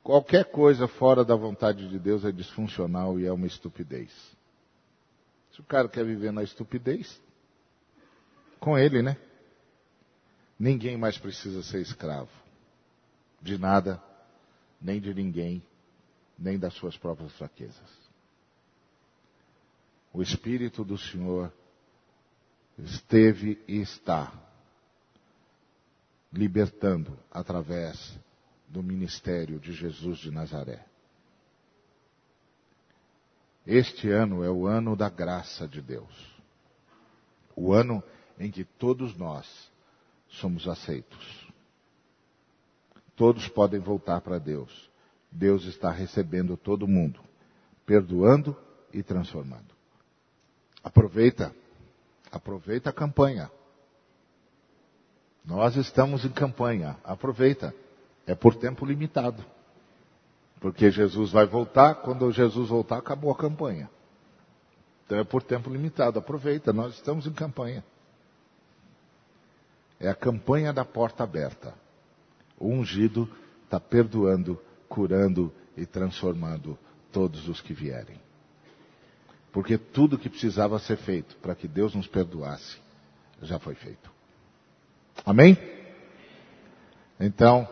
Qualquer 0.00 0.44
coisa 0.44 0.86
fora 0.86 1.24
da 1.24 1.34
vontade 1.34 1.88
de 1.88 1.98
Deus 1.98 2.24
é 2.24 2.30
disfuncional 2.30 3.18
e 3.18 3.26
é 3.26 3.32
uma 3.32 3.48
estupidez. 3.48 4.12
Se 5.52 5.60
o 5.60 5.64
cara 5.64 5.88
quer 5.88 6.04
viver 6.04 6.32
na 6.32 6.44
estupidez, 6.44 7.20
com 8.60 8.78
ele, 8.78 9.02
né? 9.02 9.16
Ninguém 10.60 10.98
mais 10.98 11.16
precisa 11.16 11.62
ser 11.62 11.80
escravo. 11.80 12.28
De 13.40 13.56
nada, 13.56 13.98
nem 14.78 15.00
de 15.00 15.14
ninguém, 15.14 15.62
nem 16.38 16.58
das 16.58 16.74
suas 16.74 16.98
próprias 16.98 17.32
fraquezas. 17.32 17.90
O 20.12 20.20
Espírito 20.20 20.84
do 20.84 20.98
Senhor 20.98 21.50
esteve 22.76 23.58
e 23.66 23.80
está 23.80 24.30
libertando 26.30 27.18
através 27.30 28.18
do 28.68 28.82
ministério 28.82 29.58
de 29.58 29.72
Jesus 29.72 30.18
de 30.18 30.30
Nazaré. 30.30 30.84
Este 33.66 34.10
ano 34.10 34.44
é 34.44 34.50
o 34.50 34.66
ano 34.66 34.94
da 34.94 35.08
graça 35.08 35.66
de 35.66 35.80
Deus. 35.80 36.38
O 37.56 37.72
ano 37.72 38.02
em 38.38 38.50
que 38.50 38.64
todos 38.64 39.16
nós 39.16 39.69
somos 40.30 40.68
aceitos. 40.68 41.50
Todos 43.16 43.48
podem 43.48 43.80
voltar 43.80 44.20
para 44.20 44.38
Deus. 44.38 44.90
Deus 45.30 45.64
está 45.64 45.90
recebendo 45.90 46.56
todo 46.56 46.88
mundo, 46.88 47.20
perdoando 47.84 48.56
e 48.92 49.02
transformando. 49.02 49.74
Aproveita, 50.82 51.54
aproveita 52.32 52.90
a 52.90 52.92
campanha. 52.92 53.50
Nós 55.44 55.76
estamos 55.76 56.24
em 56.24 56.30
campanha, 56.30 56.96
aproveita. 57.04 57.74
É 58.26 58.34
por 58.34 58.54
tempo 58.54 58.86
limitado. 58.86 59.44
Porque 60.60 60.90
Jesus 60.90 61.30
vai 61.32 61.46
voltar, 61.46 61.96
quando 61.96 62.30
Jesus 62.30 62.68
voltar, 62.68 62.98
acabou 62.98 63.30
a 63.30 63.36
campanha. 63.36 63.90
Então 65.06 65.18
é 65.18 65.24
por 65.24 65.42
tempo 65.42 65.70
limitado, 65.70 66.18
aproveita, 66.18 66.72
nós 66.72 66.94
estamos 66.94 67.26
em 67.26 67.32
campanha. 67.32 67.84
É 70.00 70.08
a 70.08 70.14
campanha 70.14 70.72
da 70.72 70.84
porta 70.84 71.22
aberta. 71.22 71.74
O 72.58 72.68
ungido 72.68 73.28
está 73.64 73.78
perdoando, 73.78 74.58
curando 74.88 75.52
e 75.76 75.84
transformando 75.84 76.78
todos 77.12 77.46
os 77.48 77.60
que 77.60 77.74
vierem. 77.74 78.18
Porque 79.52 79.76
tudo 79.76 80.18
que 80.18 80.30
precisava 80.30 80.78
ser 80.78 80.96
feito 80.96 81.36
para 81.36 81.54
que 81.54 81.68
Deus 81.68 81.94
nos 81.94 82.06
perdoasse 82.06 82.78
já 83.42 83.58
foi 83.58 83.74
feito. 83.74 84.10
Amém? 85.24 85.56
Então, 87.18 87.68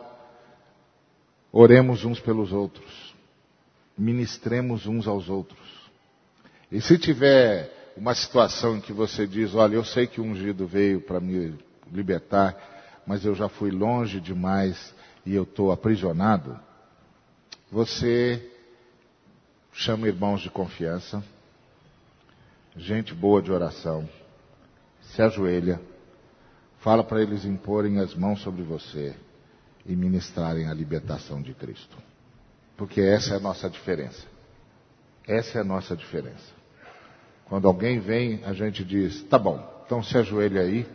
oremos 1.51 2.05
uns 2.05 2.19
pelos 2.19 2.51
outros. 2.51 3.15
Ministremos 3.97 4.85
uns 4.85 5.07
aos 5.07 5.29
outros. 5.29 5.89
E 6.71 6.79
se 6.79 6.97
tiver 6.97 7.93
uma 7.97 8.13
situação 8.13 8.77
em 8.77 8.81
que 8.81 8.93
você 8.93 9.25
diz, 9.25 9.55
olha, 9.55 9.75
eu 9.75 9.83
sei 9.83 10.05
que 10.05 10.21
o 10.21 10.23
ungido 10.23 10.67
veio 10.67 11.01
para 11.01 11.19
me 11.19 11.35
libertar, 11.91 13.01
mas 13.05 13.25
eu 13.25 13.33
já 13.33 13.49
fui 13.49 13.71
longe 13.71 14.19
demais 14.19 14.93
e 15.25 15.33
eu 15.33 15.43
estou 15.43 15.71
aprisionado, 15.71 16.59
você 17.71 18.51
chama 19.71 20.07
irmãos 20.07 20.41
de 20.41 20.49
confiança, 20.49 21.23
gente 22.75 23.13
boa 23.13 23.41
de 23.41 23.51
oração, 23.51 24.07
se 25.01 25.21
ajoelha, 25.21 25.79
fala 26.79 27.03
para 27.03 27.21
eles 27.21 27.45
imporem 27.45 27.99
as 27.99 28.13
mãos 28.13 28.41
sobre 28.41 28.63
você 28.63 29.15
e 29.85 29.95
ministrarem 29.95 30.67
a 30.67 30.73
libertação 30.73 31.41
de 31.41 31.53
Cristo. 31.53 31.97
Porque 32.77 33.01
essa 33.01 33.33
é 33.33 33.37
a 33.37 33.39
nossa 33.39 33.69
diferença. 33.69 34.25
Essa 35.27 35.57
é 35.57 35.61
a 35.61 35.65
nossa 35.65 35.95
diferença. 35.95 36.59
Quando 37.45 37.67
alguém 37.67 37.99
vem, 37.99 38.43
a 38.45 38.53
gente 38.53 38.83
diz: 38.83 39.23
tá 39.23 39.37
bom, 39.37 39.83
então 39.85 40.01
se 40.01 40.17
ajoelha 40.17 40.61
aí, 40.61 40.87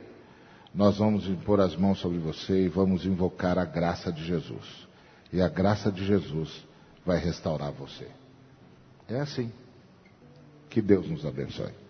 nós 0.75 0.99
vamos 0.99 1.29
impor 1.29 1.61
as 1.61 1.77
mãos 1.77 2.01
sobre 2.01 2.19
você 2.19 2.65
e 2.65 2.69
vamos 2.69 3.07
invocar 3.07 3.59
a 3.59 3.65
graça 3.65 4.13
de 4.13 4.25
Jesus. 4.25 4.89
E 5.33 5.41
a 5.41 5.49
graça 5.49 5.91
de 5.91 6.05
Jesus 6.05 6.65
vai 7.07 7.19
restaurar 7.19 7.71
você. 7.71 8.09
É 9.09 9.21
assim. 9.21 9.53
Que 10.69 10.83
Deus 10.83 11.09
nos 11.09 11.25
abençoe. 11.25 11.84